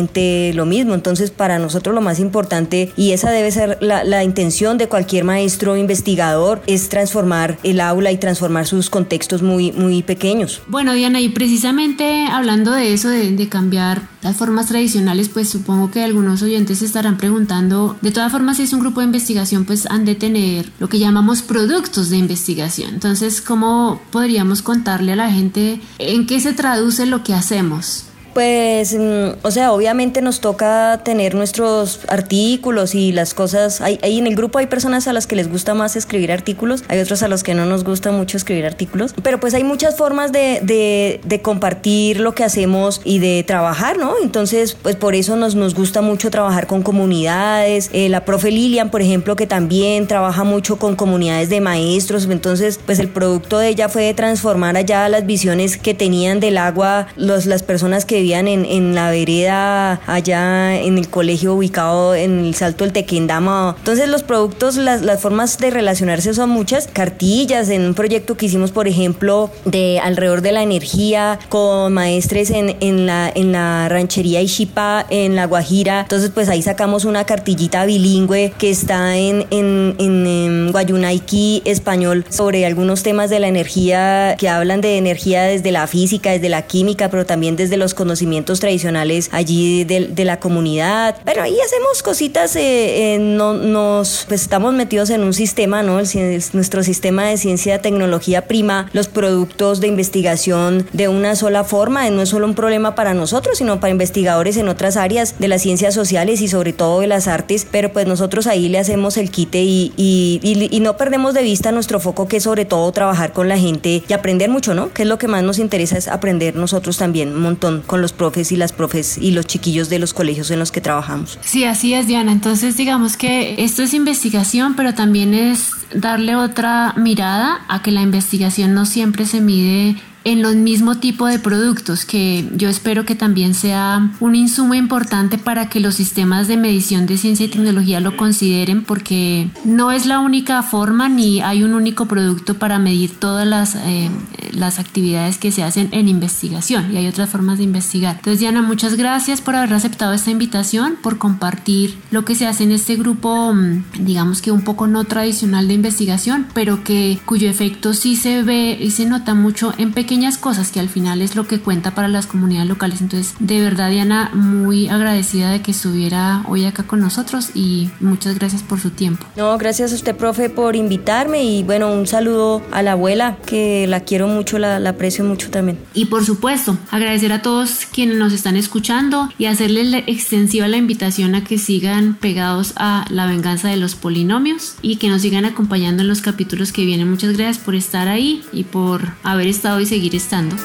lo 0.54 0.66
mismo. 0.66 0.94
Entonces, 0.94 1.30
para 1.30 1.58
nosotros 1.58 1.94
lo 1.94 2.00
más 2.00 2.18
importante, 2.18 2.92
y 2.96 3.12
esa 3.12 3.30
debe 3.30 3.50
ser 3.50 3.78
la, 3.80 4.22
intención 4.22 4.78
de 4.78 4.88
cualquier 4.88 5.24
maestro 5.24 5.76
investigador, 5.76 6.62
es 6.66 6.88
transformar 6.88 7.58
el 7.62 7.80
aula 7.80 8.12
y 8.12 8.18
transformar 8.18 8.66
sus 8.66 8.88
contextos 8.90 9.42
muy, 9.42 9.72
muy 9.72 10.02
pequeños. 10.02 10.62
Bueno, 10.68 10.92
Diana, 10.94 11.20
y 11.20 11.28
precisamente 11.28 12.26
hablando 12.30 12.72
de 12.72 12.92
eso, 12.92 13.08
de, 13.08 13.42
cambiar 13.48 14.08
las 14.22 14.36
formas 14.36 14.68
tradicionales, 14.68 15.28
pues 15.28 15.48
supongo 15.48 15.90
que 15.90 16.02
algunos 16.02 16.42
oyentes 16.42 16.80
estarán 16.80 17.18
preguntando, 17.18 17.96
de 18.00 18.12
todas 18.12 18.30
formas, 18.30 18.56
si 18.56 18.62
es 18.62 18.72
un 18.72 18.80
grupo 18.80 19.00
de 19.00 19.06
investigación, 19.06 19.64
pues 19.64 19.86
han 19.86 20.04
de 20.04 20.14
tener 20.14 20.70
lo 20.78 20.88
que 20.88 21.00
llamamos 21.00 21.42
productos 21.42 22.08
de 22.08 22.18
investigación. 22.18 22.94
Entonces, 22.94 23.42
¿cómo 23.42 24.00
podríamos 24.10 24.62
contarle 24.62 25.12
a 25.12 25.16
la 25.16 25.30
gente 25.30 25.80
en 25.98 26.26
qué 26.26 26.40
se 26.40 26.52
traduce 26.52 27.04
lo 27.04 27.24
que 27.24 27.34
hacemos? 27.34 28.04
Pues, 28.34 28.94
mm, 28.94 29.38
o 29.42 29.50
sea, 29.50 29.72
obviamente 29.72 30.22
nos 30.22 30.40
toca 30.40 31.00
tener 31.04 31.34
nuestros 31.34 32.00
artículos 32.08 32.94
y 32.94 33.12
las 33.12 33.34
cosas. 33.34 33.80
Hay, 33.80 33.98
en 34.02 34.26
el 34.26 34.34
grupo 34.34 34.58
hay 34.58 34.66
personas 34.66 35.08
a 35.08 35.12
las 35.12 35.26
que 35.26 35.36
les 35.36 35.50
gusta 35.50 35.74
más 35.74 35.96
escribir 35.96 36.32
artículos, 36.32 36.84
hay 36.88 36.98
otros 36.98 37.22
a 37.22 37.28
los 37.28 37.42
que 37.42 37.54
no 37.54 37.66
nos 37.66 37.84
gusta 37.84 38.10
mucho 38.10 38.36
escribir 38.36 38.66
artículos, 38.66 39.14
pero 39.22 39.38
pues 39.40 39.54
hay 39.54 39.64
muchas 39.64 39.96
formas 39.96 40.32
de, 40.32 40.60
de, 40.62 41.20
de 41.24 41.42
compartir 41.42 42.20
lo 42.20 42.34
que 42.34 42.44
hacemos 42.44 43.00
y 43.04 43.18
de 43.18 43.44
trabajar, 43.46 43.98
¿no? 43.98 44.14
Entonces, 44.22 44.76
pues 44.80 44.96
por 44.96 45.14
eso 45.14 45.36
nos, 45.36 45.54
nos 45.54 45.74
gusta 45.74 46.00
mucho 46.00 46.30
trabajar 46.30 46.66
con 46.66 46.82
comunidades. 46.82 47.90
Eh, 47.92 48.08
la 48.08 48.24
profe 48.24 48.50
Lilian, 48.50 48.90
por 48.90 49.02
ejemplo, 49.02 49.36
que 49.36 49.46
también 49.46 50.06
trabaja 50.06 50.44
mucho 50.44 50.76
con 50.76 50.96
comunidades 50.96 51.48
de 51.48 51.60
maestros, 51.60 52.26
entonces, 52.30 52.80
pues 52.84 52.98
el 52.98 53.08
producto 53.08 53.58
de 53.58 53.68
ella 53.68 53.88
fue 53.88 54.12
transformar 54.14 54.76
allá 54.76 55.08
las 55.08 55.26
visiones 55.26 55.76
que 55.76 55.94
tenían 55.94 56.40
del 56.40 56.58
agua 56.58 57.08
los, 57.16 57.46
las 57.46 57.62
personas 57.62 58.04
que 58.04 58.21
vivían 58.22 58.46
en, 58.46 58.64
en, 58.64 58.94
la 58.94 59.10
vereda 59.10 60.00
allá 60.06 60.76
en 60.80 60.96
el 60.96 61.08
colegio 61.08 61.54
ubicado 61.54 62.14
en 62.14 62.44
el 62.44 62.54
Salto 62.54 62.84
del 62.84 62.92
Tequendama. 62.92 63.74
Entonces 63.78 64.08
los 64.08 64.22
productos, 64.22 64.76
las, 64.76 65.02
las, 65.02 65.20
formas 65.20 65.58
de 65.58 65.70
relacionarse 65.70 66.32
son 66.34 66.50
muchas. 66.50 66.86
Cartillas 66.86 67.68
en 67.68 67.84
un 67.84 67.94
proyecto 67.94 68.36
que 68.36 68.46
hicimos, 68.46 68.70
por 68.70 68.86
ejemplo, 68.86 69.50
de 69.64 69.98
alrededor 70.00 70.40
de 70.40 70.52
la 70.52 70.62
energía 70.62 71.38
con 71.48 71.92
maestres 71.94 72.50
en, 72.50 72.76
en, 72.80 73.06
la, 73.06 73.30
en 73.34 73.50
la 73.50 73.88
ranchería 73.88 74.40
Ishipa, 74.40 75.04
en 75.10 75.34
La 75.34 75.46
Guajira. 75.46 76.02
Entonces 76.02 76.30
pues 76.30 76.48
ahí 76.48 76.62
sacamos 76.62 77.04
una 77.04 77.24
cartillita 77.24 77.84
bilingüe 77.84 78.52
que 78.56 78.70
está 78.70 79.16
en, 79.16 79.46
en, 79.50 79.96
en, 79.98 80.26
en 80.26 80.72
Guayunaiki 80.72 81.62
español 81.64 82.24
sobre 82.28 82.66
algunos 82.66 83.02
temas 83.02 83.30
de 83.30 83.40
la 83.40 83.48
energía 83.48 84.36
que 84.38 84.48
hablan 84.48 84.80
de 84.80 84.96
energía 84.96 85.42
desde 85.42 85.72
la 85.72 85.88
física, 85.88 86.30
desde 86.30 86.48
la 86.48 86.62
química, 86.62 87.10
pero 87.10 87.26
también 87.26 87.56
desde 87.56 87.76
los 87.76 87.94
conocimientos 87.94 88.11
conocimientos 88.12 88.60
tradicionales 88.60 89.30
allí 89.32 89.84
de, 89.84 90.22
la 90.22 90.38
comunidad. 90.38 91.16
Pero 91.24 91.42
ahí 91.42 91.56
hacemos 91.64 92.02
cositas, 92.02 92.54
eh, 92.56 93.14
eh, 93.14 93.18
no, 93.18 93.54
nos 93.54 94.26
pues 94.28 94.42
estamos 94.42 94.74
metidos 94.74 95.08
en 95.08 95.22
un 95.22 95.32
sistema, 95.32 95.82
¿no? 95.82 95.98
El, 95.98 96.42
nuestro 96.52 96.82
sistema 96.82 97.24
de 97.24 97.38
ciencia 97.38 97.80
tecnología 97.80 98.46
prima 98.46 98.88
los 98.92 99.08
productos 99.08 99.80
de 99.80 99.88
investigación 99.88 100.86
de 100.92 101.08
una 101.08 101.34
sola 101.36 101.64
forma. 101.64 102.08
No 102.10 102.20
es 102.20 102.28
solo 102.28 102.46
un 102.46 102.54
problema 102.54 102.94
para 102.94 103.14
nosotros, 103.14 103.56
sino 103.56 103.80
para 103.80 103.90
investigadores 103.90 104.58
en 104.58 104.68
otras 104.68 104.98
áreas 104.98 105.36
de 105.38 105.48
las 105.48 105.62
ciencias 105.62 105.94
sociales 105.94 106.42
y 106.42 106.48
sobre 106.48 106.74
todo 106.74 107.00
de 107.00 107.06
las 107.06 107.28
artes. 107.28 107.66
Pero 107.70 107.92
pues 107.92 108.06
nosotros 108.06 108.46
ahí 108.46 108.68
le 108.68 108.78
hacemos 108.78 109.16
el 109.16 109.30
quite 109.30 109.62
y 109.62 110.78
no 110.82 110.98
perdemos 110.98 111.32
de 111.32 111.42
vista 111.42 111.72
nuestro 111.72 111.98
foco 111.98 112.28
que 112.28 112.36
es 112.36 112.42
sobre 112.42 112.66
todo 112.66 112.92
trabajar 112.92 113.32
con 113.32 113.48
la 113.48 113.56
gente 113.56 114.02
y 114.06 114.12
aprender 114.12 114.50
mucho, 114.50 114.74
¿no? 114.74 114.92
Que 114.92 115.02
es 115.02 115.08
lo 115.08 115.16
que 115.16 115.28
más 115.28 115.42
nos 115.42 115.58
interesa 115.58 115.96
es 115.96 116.08
aprender 116.08 116.54
nosotros 116.54 116.98
también 116.98 117.30
un 117.30 117.40
montón 117.40 117.82
con 117.86 118.01
los 118.02 118.12
profes 118.12 118.52
y 118.52 118.56
las 118.56 118.72
profes 118.72 119.16
y 119.16 119.30
los 119.30 119.46
chiquillos 119.46 119.88
de 119.88 119.98
los 119.98 120.12
colegios 120.12 120.50
en 120.50 120.58
los 120.58 120.70
que 120.70 120.82
trabajamos. 120.82 121.38
Sí, 121.40 121.64
así 121.64 121.94
es, 121.94 122.06
Diana. 122.06 122.32
Entonces, 122.32 122.76
digamos 122.76 123.16
que 123.16 123.54
esto 123.58 123.82
es 123.82 123.94
investigación, 123.94 124.74
pero 124.76 124.92
también 124.94 125.32
es 125.32 125.70
darle 125.94 126.36
otra 126.36 126.94
mirada 126.96 127.60
a 127.68 127.82
que 127.82 127.90
la 127.90 128.02
investigación 128.02 128.74
no 128.74 128.84
siempre 128.84 129.24
se 129.24 129.40
mide 129.40 129.96
en 130.24 130.42
los 130.42 130.54
mismo 130.54 130.96
tipo 130.96 131.26
de 131.26 131.38
productos 131.38 132.04
que 132.04 132.48
yo 132.56 132.68
espero 132.68 133.04
que 133.04 133.14
también 133.14 133.54
sea 133.54 134.12
un 134.20 134.34
insumo 134.34 134.74
importante 134.74 135.38
para 135.38 135.68
que 135.68 135.80
los 135.80 135.96
sistemas 135.96 136.48
de 136.48 136.56
medición 136.56 137.06
de 137.06 137.16
ciencia 137.16 137.46
y 137.46 137.48
tecnología 137.48 138.00
lo 138.00 138.16
consideren 138.16 138.84
porque 138.84 139.50
no 139.64 139.90
es 139.90 140.06
la 140.06 140.20
única 140.20 140.62
forma 140.62 141.08
ni 141.08 141.40
hay 141.40 141.62
un 141.64 141.74
único 141.74 142.06
producto 142.06 142.54
para 142.54 142.78
medir 142.78 143.18
todas 143.18 143.46
las, 143.46 143.74
eh, 143.74 144.10
las 144.52 144.78
actividades 144.78 145.38
que 145.38 145.52
se 145.52 145.62
hacen 145.62 145.88
en 145.92 146.08
investigación 146.08 146.92
y 146.92 146.96
hay 146.96 147.06
otras 147.06 147.30
formas 147.30 147.58
de 147.58 147.64
investigar. 147.64 148.16
Entonces 148.16 148.40
Diana, 148.40 148.62
muchas 148.62 148.96
gracias 148.96 149.40
por 149.40 149.56
haber 149.56 149.72
aceptado 149.74 150.12
esta 150.12 150.30
invitación, 150.30 150.96
por 151.02 151.18
compartir 151.18 151.98
lo 152.10 152.24
que 152.24 152.34
se 152.34 152.46
hace 152.46 152.64
en 152.64 152.72
este 152.72 152.96
grupo, 152.96 153.52
mm, 153.52 153.84
digamos 154.00 154.42
que 154.42 154.50
un 154.50 154.62
poco 154.62 154.86
no 154.86 155.04
tradicional 155.04 155.68
de 155.68 155.74
investigación, 155.74 156.46
pero 156.54 156.84
que 156.84 157.18
cuyo 157.24 157.48
efecto 157.48 157.94
sí 157.94 158.16
se 158.16 158.42
ve 158.42 158.78
y 158.80 158.90
se 158.90 159.06
nota 159.06 159.34
mucho 159.34 159.72
en 159.78 159.92
pequeñas 159.92 160.38
cosas 160.38 160.70
que 160.70 160.80
al 160.80 160.88
final 160.88 161.22
es 161.22 161.36
lo 161.36 161.46
que 161.46 161.60
cuenta 161.60 161.94
para 161.94 162.08
las 162.08 162.26
comunidades 162.26 162.68
locales. 162.68 163.00
Entonces, 163.00 163.34
de 163.38 163.60
verdad, 163.60 163.90
Diana, 163.90 164.30
muy 164.34 164.88
agradecida 164.88 165.50
de 165.50 165.62
que 165.62 165.70
estuviera 165.70 166.44
hoy 166.48 166.64
acá 166.64 166.82
con 166.82 167.00
nosotros 167.00 167.50
y 167.54 167.90
muchas 168.00 168.38
gracias 168.38 168.62
por 168.62 168.80
su 168.80 168.90
tiempo. 168.90 169.26
No, 169.36 169.56
gracias 169.58 169.92
a 169.92 169.94
usted, 169.94 170.16
profe, 170.16 170.50
por 170.50 170.76
invitarme 170.76 171.44
y 171.44 171.62
bueno, 171.62 171.92
un 171.92 172.06
saludo 172.06 172.62
a 172.72 172.82
la 172.82 172.92
abuela, 172.92 173.36
que 173.46 173.86
la 173.86 174.00
quiero 174.00 174.28
mucho, 174.28 174.41
la, 174.58 174.78
la 174.78 174.90
aprecio 174.90 175.24
mucho 175.24 175.50
también. 175.50 175.78
Y 175.94 176.06
por 176.06 176.24
supuesto, 176.24 176.76
agradecer 176.90 177.32
a 177.32 177.42
todos 177.42 177.86
quienes 177.92 178.16
nos 178.16 178.32
están 178.32 178.56
escuchando 178.56 179.28
y 179.38 179.46
hacerles 179.46 180.04
extensiva 180.06 180.68
la 180.68 180.76
invitación 180.76 181.34
a 181.34 181.44
que 181.44 181.58
sigan 181.58 182.14
pegados 182.14 182.72
a 182.76 183.04
la 183.10 183.26
venganza 183.26 183.68
de 183.68 183.76
los 183.76 183.94
polinomios 183.94 184.74
y 184.82 184.96
que 184.96 185.08
nos 185.08 185.22
sigan 185.22 185.44
acompañando 185.44 186.02
en 186.02 186.08
los 186.08 186.20
capítulos 186.20 186.72
que 186.72 186.84
vienen. 186.84 187.10
Muchas 187.10 187.36
gracias 187.36 187.58
por 187.58 187.74
estar 187.74 188.08
ahí 188.08 188.42
y 188.52 188.64
por 188.64 189.12
haber 189.22 189.46
estado 189.46 189.80
y 189.80 189.86
seguir 189.86 190.14
estando. 190.14 190.56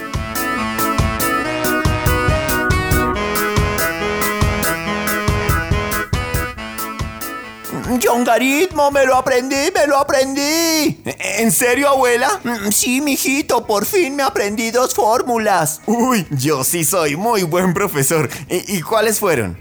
Yongaritmo, 7.99 8.91
me 8.91 9.05
lo 9.05 9.15
aprendí, 9.15 9.71
me 9.73 9.88
lo 9.88 9.97
aprendí. 9.97 11.01
¿En 11.05 11.51
serio, 11.51 11.89
abuela? 11.89 12.39
Sí, 12.71 13.01
mijito, 13.01 13.65
por 13.65 13.86
fin 13.86 14.15
me 14.15 14.23
aprendí 14.23 14.71
dos 14.71 14.93
fórmulas. 14.93 15.81
Uy, 15.86 16.25
yo 16.31 16.63
sí 16.63 16.83
soy 16.83 17.15
muy 17.15 17.43
buen 17.43 17.73
profesor. 17.73 18.29
¿Y, 18.49 18.77
y 18.77 18.81
cuáles 18.81 19.19
fueron? 19.19 19.57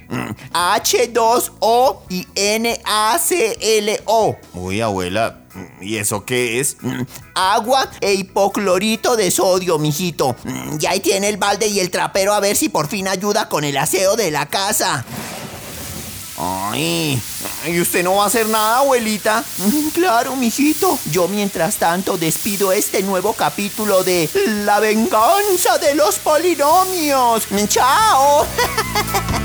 H2O 0.53 1.99
y 2.09 2.27
NaClO. 2.59 4.39
Uy, 4.55 4.81
abuela, 4.81 5.41
¿Y 5.81 5.97
eso 5.97 6.25
qué 6.25 6.61
es? 6.61 6.77
Agua 7.35 7.91
e 8.01 8.15
hipoclorito 8.15 9.17
de 9.17 9.31
sodio, 9.31 9.79
mijito. 9.79 10.37
Y 10.79 10.87
ahí 10.87 11.01
tiene 11.01 11.29
el 11.29 11.37
balde 11.37 11.67
y 11.67 11.81
el 11.81 11.91
trapero 11.91 12.35
a 12.35 12.41
ver 12.41 12.57
si 12.57 12.69
por 12.69 12.89
fin 12.89 13.09
ayuda 13.09 13.49
con 13.49 13.65
el 13.65 13.77
aseo 13.77 14.17
de 14.17 14.31
la 14.31 14.47
casa. 14.47 15.05
Ay, 16.39 17.21
¿y 17.67 17.81
usted 17.81 18.05
no 18.05 18.17
va 18.17 18.25
a 18.25 18.27
hacer 18.27 18.47
nada, 18.49 18.79
abuelita? 18.79 19.43
Claro, 19.95 20.37
mijito. 20.37 20.99
Yo 21.11 21.29
mientras 21.29 21.77
tanto 21.77 22.19
despido 22.19 22.73
este 22.73 23.03
nuevo 23.03 23.33
capítulo 23.33 24.05
de 24.05 24.29
La 24.65 24.81
venganza 24.81 25.79
de 25.79 25.95
los 25.95 26.19
polinomios. 26.19 27.47
¡Chao! 27.69 28.47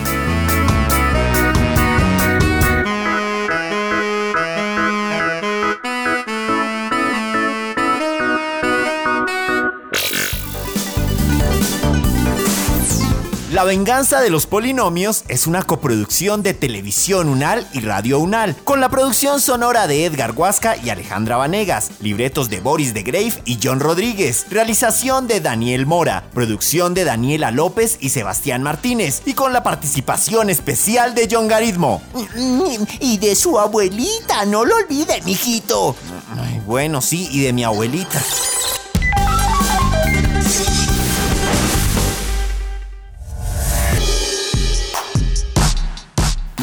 La 13.62 13.66
venganza 13.66 14.22
de 14.22 14.32
los 14.32 14.48
polinomios 14.48 15.24
es 15.28 15.46
una 15.46 15.62
coproducción 15.62 16.42
de 16.42 16.56
Televisión 16.56 17.30
Unal 17.30 17.68
y 17.74 17.82
Radio 17.82 18.18
Unal, 18.18 18.56
con 18.64 18.82
la 18.82 18.90
producción 18.90 19.40
sonora 19.40 19.86
de 19.86 20.06
Edgar 20.06 20.32
Huasca 20.32 20.78
y 20.78 20.90
Alejandra 20.90 21.38
Vanegas, 21.38 21.92
libretos 22.00 22.50
de 22.50 22.60
Boris 22.60 22.96
de 22.96 23.04
Grave 23.04 23.36
y 23.46 23.60
John 23.62 23.80
Rodríguez, 23.80 24.48
realización 24.50 25.28
de 25.28 25.42
Daniel 25.42 25.86
Mora, 25.86 26.24
producción 26.34 26.96
de 26.96 27.04
Daniela 27.04 27.52
López 27.52 28.00
y 28.02 28.10
Sebastián 28.10 28.64
Martínez, 28.64 29.22
y 29.28 29.36
con 29.36 29.54
la 29.54 29.62
participación 29.62 30.50
especial 30.50 31.14
de 31.14 31.30
John 31.32 31.48
Garitmo. 31.48 32.02
Y 33.00 33.20
de 33.20 33.36
su 33.36 33.60
abuelita, 33.60 34.44
no 34.46 34.66
lo 34.66 34.76
olvide, 34.76 35.22
mijito. 35.22 35.96
Ay, 36.36 36.64
bueno, 36.66 37.00
sí, 37.00 37.30
y 37.32 37.42
de 37.42 37.54
mi 37.54 37.64
abuelita. 37.64 38.20